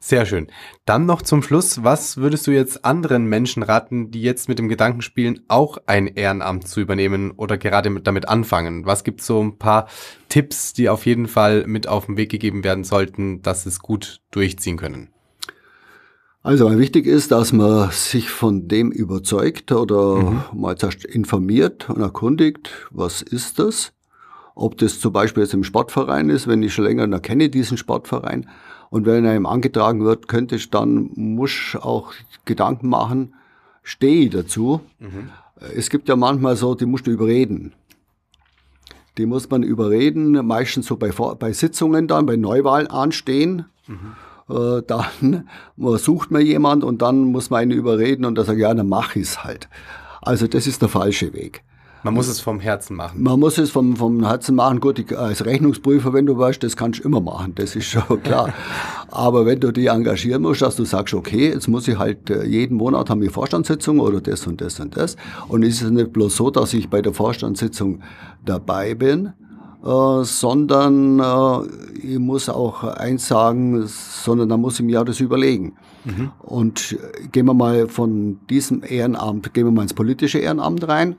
Sehr 0.00 0.26
schön. 0.26 0.48
Dann 0.84 1.06
noch 1.06 1.22
zum 1.22 1.42
Schluss, 1.42 1.82
was 1.84 2.16
würdest 2.16 2.46
du 2.46 2.50
jetzt 2.50 2.84
anderen 2.84 3.26
Menschen 3.26 3.62
raten, 3.62 4.10
die 4.10 4.22
jetzt 4.22 4.48
mit 4.48 4.58
dem 4.58 4.68
Gedanken 4.68 5.02
spielen, 5.02 5.40
auch 5.48 5.78
ein 5.86 6.06
Ehrenamt 6.06 6.68
zu 6.68 6.80
übernehmen 6.80 7.32
oder 7.32 7.58
gerade 7.58 7.90
mit, 7.90 8.06
damit 8.06 8.28
anfangen? 8.28 8.86
Was 8.86 9.04
gibt 9.04 9.22
so 9.22 9.42
ein 9.42 9.58
paar 9.58 9.88
Tipps, 10.28 10.72
die 10.72 10.88
auf 10.88 11.06
jeden 11.06 11.28
Fall 11.28 11.66
mit 11.66 11.88
auf 11.88 12.06
den 12.06 12.16
Weg 12.16 12.30
gegeben 12.30 12.64
werden 12.64 12.84
sollten, 12.84 13.42
dass 13.42 13.66
es 13.66 13.80
gut 13.80 14.20
durchziehen 14.30 14.76
können? 14.76 15.08
Also 16.44 16.76
wichtig 16.76 17.06
ist, 17.06 17.30
dass 17.30 17.52
man 17.52 17.90
sich 17.92 18.28
von 18.28 18.66
dem 18.66 18.90
überzeugt 18.90 19.70
oder 19.70 20.16
mhm. 20.16 20.42
mal 20.52 20.76
zuerst 20.76 21.04
informiert 21.04 21.88
und 21.88 22.00
erkundigt, 22.00 22.88
was 22.90 23.22
ist 23.22 23.60
das? 23.60 23.92
Ob 24.54 24.76
das 24.78 25.00
zum 25.00 25.12
Beispiel 25.12 25.42
jetzt 25.42 25.54
im 25.54 25.64
Sportverein 25.64 26.28
ist, 26.28 26.46
wenn 26.46 26.62
ich 26.62 26.74
schon 26.74 26.84
länger 26.84 27.06
noch 27.06 27.22
kenne 27.22 27.48
diesen 27.48 27.76
Sportverein 27.76 28.48
und 28.90 29.06
wenn 29.06 29.24
einem 29.24 29.46
angetragen 29.46 30.04
wird, 30.04 30.28
könnte 30.28 30.56
ich 30.56 30.68
dann, 30.68 31.10
muss 31.14 31.76
auch 31.80 32.12
Gedanken 32.44 32.88
machen, 32.88 33.34
stehe 33.82 34.26
ich 34.26 34.30
dazu. 34.30 34.80
Mhm. 34.98 35.30
Es 35.74 35.88
gibt 35.88 36.08
ja 36.08 36.16
manchmal 36.16 36.56
so, 36.56 36.74
die 36.74 36.84
musst 36.84 37.06
du 37.06 37.10
überreden. 37.10 37.72
Die 39.18 39.26
muss 39.26 39.48
man 39.48 39.62
überreden, 39.62 40.32
meistens 40.46 40.86
so 40.86 40.96
bei, 40.96 41.10
bei 41.10 41.52
Sitzungen 41.52 42.06
dann, 42.06 42.26
bei 42.26 42.36
Neuwahlen 42.36 42.86
anstehen. 42.86 43.64
Mhm. 43.86 44.54
Äh, 44.54 44.82
dann 44.86 45.48
sucht 45.96 46.30
man 46.30 46.44
jemand 46.44 46.84
und 46.84 47.00
dann 47.00 47.24
muss 47.24 47.48
man 47.48 47.70
ihn 47.70 47.78
überreden 47.78 48.26
und 48.26 48.36
er 48.36 48.44
sagt, 48.44 48.58
ja, 48.58 48.74
dann 48.74 48.88
mach 48.88 49.16
ich 49.16 49.22
es 49.22 49.44
halt. 49.44 49.68
Also 50.20 50.46
das 50.46 50.66
ist 50.66 50.82
der 50.82 50.88
falsche 50.88 51.32
Weg. 51.32 51.64
Man 52.04 52.14
muss 52.14 52.26
es 52.26 52.40
vom 52.40 52.58
Herzen 52.58 52.96
machen. 52.96 53.22
Man 53.22 53.38
muss 53.38 53.58
es 53.58 53.70
vom, 53.70 53.96
vom 53.96 54.26
Herzen 54.26 54.56
machen. 54.56 54.80
Gut, 54.80 54.98
ich, 54.98 55.16
als 55.16 55.44
Rechnungsprüfer, 55.44 56.12
wenn 56.12 56.26
du 56.26 56.36
weißt, 56.36 56.62
das 56.62 56.76
kannst 56.76 57.00
du 57.00 57.04
immer 57.04 57.20
machen, 57.20 57.54
das 57.54 57.76
ist 57.76 57.86
schon 57.86 58.22
klar. 58.22 58.52
Aber 59.10 59.46
wenn 59.46 59.60
du 59.60 59.72
dich 59.72 59.88
engagieren 59.88 60.42
musst, 60.42 60.62
dass 60.62 60.76
du 60.76 60.84
sagst, 60.84 61.14
okay, 61.14 61.50
jetzt 61.50 61.68
muss 61.68 61.86
ich 61.86 61.98
halt, 61.98 62.28
äh, 62.30 62.44
jeden 62.44 62.76
Monat 62.76 63.08
haben 63.08 63.20
wir 63.20 63.30
Vorstandssitzung 63.30 64.00
oder 64.00 64.20
das 64.20 64.46
und 64.46 64.60
das 64.60 64.80
und 64.80 64.96
das. 64.96 65.16
Und 65.48 65.62
es 65.62 65.80
ist 65.80 65.90
nicht 65.90 66.12
bloß 66.12 66.34
so, 66.34 66.50
dass 66.50 66.74
ich 66.74 66.90
bei 66.90 67.02
der 67.02 67.14
Vorstandssitzung 67.14 68.00
dabei 68.44 68.94
bin, 68.94 69.32
äh, 69.84 70.24
sondern 70.24 71.20
äh, 71.20 72.06
ich 72.06 72.18
muss 72.18 72.48
auch 72.48 72.82
eins 72.84 73.28
sagen, 73.28 73.84
sondern 73.86 74.48
da 74.48 74.56
muss 74.56 74.80
ich 74.80 74.86
mir 74.86 74.92
ja 74.92 75.04
das 75.04 75.20
überlegen. 75.20 75.74
Mhm. 76.04 76.30
Und 76.40 76.92
äh, 76.92 77.28
gehen 77.28 77.46
wir 77.46 77.54
mal 77.54 77.88
von 77.88 78.40
diesem 78.50 78.82
Ehrenamt, 78.82 79.54
gehen 79.54 79.66
wir 79.66 79.72
mal 79.72 79.82
ins 79.82 79.94
politische 79.94 80.38
Ehrenamt 80.38 80.86
rein. 80.88 81.16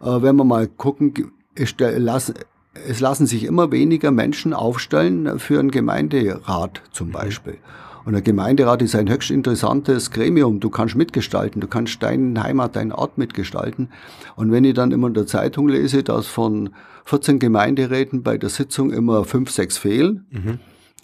Äh, 0.00 0.22
wenn 0.22 0.36
wir 0.36 0.44
mal 0.44 0.66
gucken, 0.66 1.32
es 1.54 3.00
lassen 3.00 3.26
sich 3.26 3.44
immer 3.44 3.72
weniger 3.72 4.10
Menschen 4.10 4.52
aufstellen 4.52 5.38
für 5.38 5.58
einen 5.58 5.70
Gemeinderat 5.70 6.82
zum 6.92 7.08
mhm. 7.08 7.12
Beispiel. 7.12 7.58
Und 8.04 8.12
der 8.12 8.22
Gemeinderat 8.22 8.82
ist 8.82 8.94
ein 8.94 9.10
höchst 9.10 9.32
interessantes 9.32 10.12
Gremium. 10.12 10.60
Du 10.60 10.70
kannst 10.70 10.94
mitgestalten, 10.94 11.60
du 11.60 11.66
kannst 11.66 12.00
deinen 12.04 12.40
Heimat, 12.40 12.76
deinen 12.76 12.92
Ort 12.92 13.18
mitgestalten. 13.18 13.88
Und 14.36 14.52
wenn 14.52 14.62
ich 14.62 14.74
dann 14.74 14.92
immer 14.92 15.08
in 15.08 15.14
der 15.14 15.26
Zeitung 15.26 15.68
lese, 15.68 16.04
dass 16.04 16.28
von 16.28 16.70
14 17.06 17.40
Gemeinderäten 17.40 18.22
bei 18.22 18.38
der 18.38 18.48
Sitzung 18.48 18.92
immer 18.92 19.24
fünf, 19.24 19.50
sechs 19.50 19.76
fehlen, 19.76 20.24
mhm. 20.30 20.60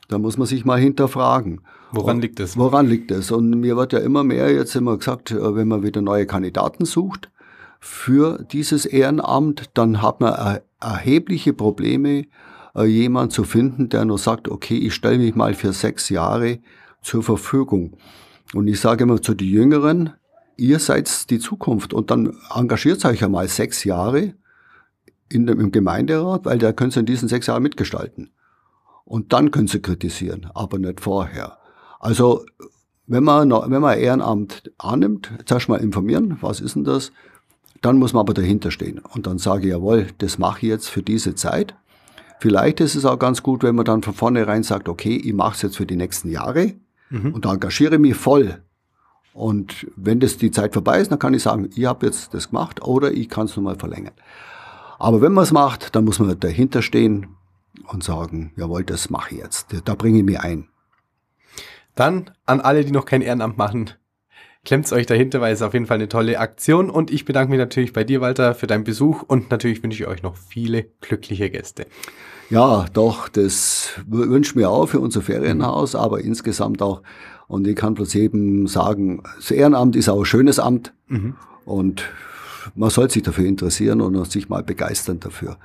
dann 0.09 0.23
muss 0.23 0.39
man 0.39 0.47
sich 0.47 0.65
mal 0.65 0.79
hinterfragen. 0.79 1.63
Woran 1.91 2.21
liegt 2.21 2.39
das? 2.39 2.57
Woran 2.57 2.87
liegt 2.87 3.11
das? 3.11 3.33
Und 3.33 3.51
mir 3.51 3.77
wird 3.77 3.93
ja 3.93 3.99
immer 3.99 4.23
mehr 4.23 4.53
jetzt 4.53 4.77
immer 4.77 4.97
gesagt, 4.97 5.33
äh, 5.33 5.57
wenn 5.57 5.67
man 5.67 5.83
wieder 5.83 6.03
neue 6.03 6.27
Kandidaten 6.27 6.85
sucht, 6.85 7.31
für 7.85 8.45
dieses 8.45 8.87
Ehrenamt, 8.87 9.71
dann 9.75 10.03
hat 10.03 10.21
man 10.21 10.61
erhebliche 10.81 11.53
Probleme, 11.53 12.27
äh, 12.77 12.85
jemand 12.85 13.33
zu 13.33 13.43
finden, 13.43 13.89
der 13.89 14.05
nur 14.05 14.19
sagt, 14.19 14.49
okay, 14.49 14.79
ich 14.79 14.95
stelle 14.95 15.19
mich 15.19 15.35
mal 15.35 15.55
für 15.55 15.73
sechs 15.73 16.09
Jahre 16.09 16.61
zur 17.03 17.25
Verfügung. 17.25 17.97
Und 18.55 18.69
ich 18.69 18.79
sage 18.79 19.03
immer 19.03 19.21
zu 19.21 19.35
den 19.35 19.49
Jüngeren, 19.49 20.13
ihr 20.57 20.79
seid 20.79 21.29
die 21.29 21.41
Zukunft 21.41 21.93
und 21.93 22.13
dann 22.13 22.37
engagiert 22.55 23.05
euch 23.05 23.25
einmal 23.25 23.49
sechs 23.49 23.83
Jahre 23.83 24.35
in 25.29 25.49
dem, 25.49 25.59
im 25.59 25.73
Gemeinderat, 25.73 26.45
weil 26.45 26.59
da 26.59 26.73
könnt 26.73 26.97
ihr 26.97 27.01
in 27.01 27.07
diesen 27.07 27.29
sechs 27.29 27.49
Jahren 27.49 27.65
mitgestalten. 27.65 28.31
Und 29.05 29.33
dann 29.33 29.51
könnt 29.51 29.75
ihr 29.75 29.83
kritisieren, 29.83 30.49
aber 30.55 30.79
nicht 30.79 31.01
vorher. 31.01 31.59
Also 31.99 32.45
wenn 33.09 33.25
man, 33.25 33.51
wenn 33.51 33.81
man 33.83 33.99
Ehrenamt 33.99 34.71
annimmt, 34.79 35.33
zuerst 35.47 35.69
mal 35.69 35.81
informieren, 35.81 36.39
was 36.43 36.61
ist 36.61 36.77
denn 36.77 36.85
das? 36.85 37.11
Dann 37.83 37.99
muss 37.99 38.13
man 38.13 38.21
aber 38.21 38.33
dahinter 38.33 38.71
stehen 38.71 38.99
und 38.99 39.27
dann 39.27 39.39
sage 39.39 39.67
ich, 39.67 39.71
jawohl, 39.71 40.07
das 40.19 40.39
mache 40.39 40.61
ich 40.61 40.69
jetzt 40.69 40.89
für 40.89 41.03
diese 41.03 41.35
Zeit. 41.35 41.75
Vielleicht 42.41 42.81
ist 42.81 42.95
es 42.95 43.05
auch 43.05 43.19
ganz 43.19 43.43
gut, 43.43 43.63
wenn 43.63 43.75
man 43.75 43.85
dann 43.85 44.03
von 44.03 44.15
vornherein 44.15 44.63
sagt, 44.63 44.89
okay, 44.89 45.17
ich 45.17 45.33
mache 45.33 45.57
es 45.57 45.63
jetzt 45.63 45.77
für 45.77 45.87
die 45.87 45.97
nächsten 45.97 46.31
Jahre 46.31 46.75
mhm. 47.11 47.35
und 47.35 47.45
engagiere 47.45 47.99
mich 47.99 48.17
voll. 48.17 48.63
Und 49.35 49.87
wenn 49.97 50.21
das 50.21 50.37
die 50.37 50.51
Zeit 50.51 50.75
vorbei 50.75 51.01
ist, 51.01 51.11
dann 51.11 51.19
kann 51.19 51.35
ich 51.35 51.43
sagen, 51.43 51.71
ich 51.75 51.85
habe 51.85 52.07
jetzt 52.07 52.35
das 52.35 52.51
gemacht 52.51 52.83
oder 52.83 53.13
ich 53.13 53.29
kann 53.29 53.47
es 53.47 53.57
nochmal 53.57 53.77
verlängern. 53.77 54.15
Aber 54.99 55.21
wenn 55.21 55.33
man 55.33 55.45
es 55.45 55.53
macht, 55.53 55.97
dann 55.97 56.05
muss 56.05 56.19
man 56.19 56.39
dahinter 56.39 56.83
stehen 56.83 57.29
und 57.89 58.05
sagen, 58.05 58.53
jawohl, 58.57 58.85
das 58.85 59.11
mache 59.11 59.35
ich 59.35 59.41
jetzt. 59.41 59.69
Da 59.85 59.95
bringe 59.95 60.19
ich 60.19 60.25
mich 60.25 60.39
ein. 60.39 60.69
Dann 61.95 62.31
an 62.47 62.61
alle, 62.61 62.85
die 62.85 62.93
noch 62.93 63.07
kein 63.07 63.23
Ehrenamt 63.23 63.59
machen, 63.59 63.91
klemmt 64.65 64.91
euch 64.93 65.07
dahinter, 65.07 65.41
weil 65.41 65.53
es 65.53 65.63
auf 65.63 65.75
jeden 65.75 65.87
Fall 65.87 65.97
eine 65.97 66.09
tolle 66.09 66.39
Aktion. 66.39 66.91
Und 66.91 67.11
ich 67.11 67.25
bedanke 67.25 67.51
mich 67.51 67.59
natürlich 67.59 67.93
bei 67.93 68.05
dir, 68.05 68.21
Walter, 68.21 68.55
für 68.55 68.67
deinen 68.67 68.85
Besuch 68.85 69.23
und 69.23 69.51
natürlich 69.51 69.83
wünsche 69.83 70.03
ich 70.03 70.09
euch 70.09 70.23
noch 70.23 70.37
viele 70.37 70.87
glückliche 71.01 71.51
Gäste. 71.51 71.87
Ja, 72.51 72.87
doch, 72.93 73.29
das 73.29 73.91
wünschen 74.07 74.59
wir 74.59 74.71
auch 74.71 74.87
für 74.87 75.01
unser 75.01 75.23
Ferienhaus, 75.23 75.95
aber 75.95 76.21
insgesamt 76.21 76.83
auch. 76.83 77.03
Und 77.49 77.67
ich 77.67 77.77
kann 77.77 77.95
bloß 77.95 78.15
eben 78.15 78.67
sagen, 78.67 79.23
das 79.37 79.51
Ehrenamt 79.51 79.97
ist 79.97 80.09
auch 80.09 80.21
ein 80.21 80.25
schönes 80.25 80.59
Amt 80.59 80.93
mhm. 81.09 81.37
und 81.65 82.05
man 82.75 82.91
soll 82.91 83.11
sich 83.11 83.23
dafür 83.23 83.47
interessieren 83.47 84.01
und 84.01 84.31
sich 84.31 84.49
mal 84.49 84.63
begeistern 84.63 85.21
dafür. 85.21 85.59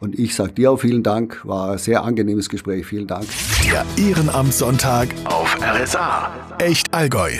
Und 0.00 0.18
ich 0.18 0.34
sage 0.34 0.52
dir 0.52 0.70
auch 0.70 0.78
vielen 0.78 1.02
Dank, 1.02 1.44
war 1.44 1.72
ein 1.72 1.78
sehr 1.78 2.04
angenehmes 2.04 2.48
Gespräch, 2.48 2.86
vielen 2.86 3.06
Dank. 3.06 3.26
Der 3.64 3.84
Ehrenamtssonntag 3.96 5.08
auf 5.24 5.56
RSA. 5.60 6.32
Echt 6.58 6.94
Allgäu. 6.94 7.38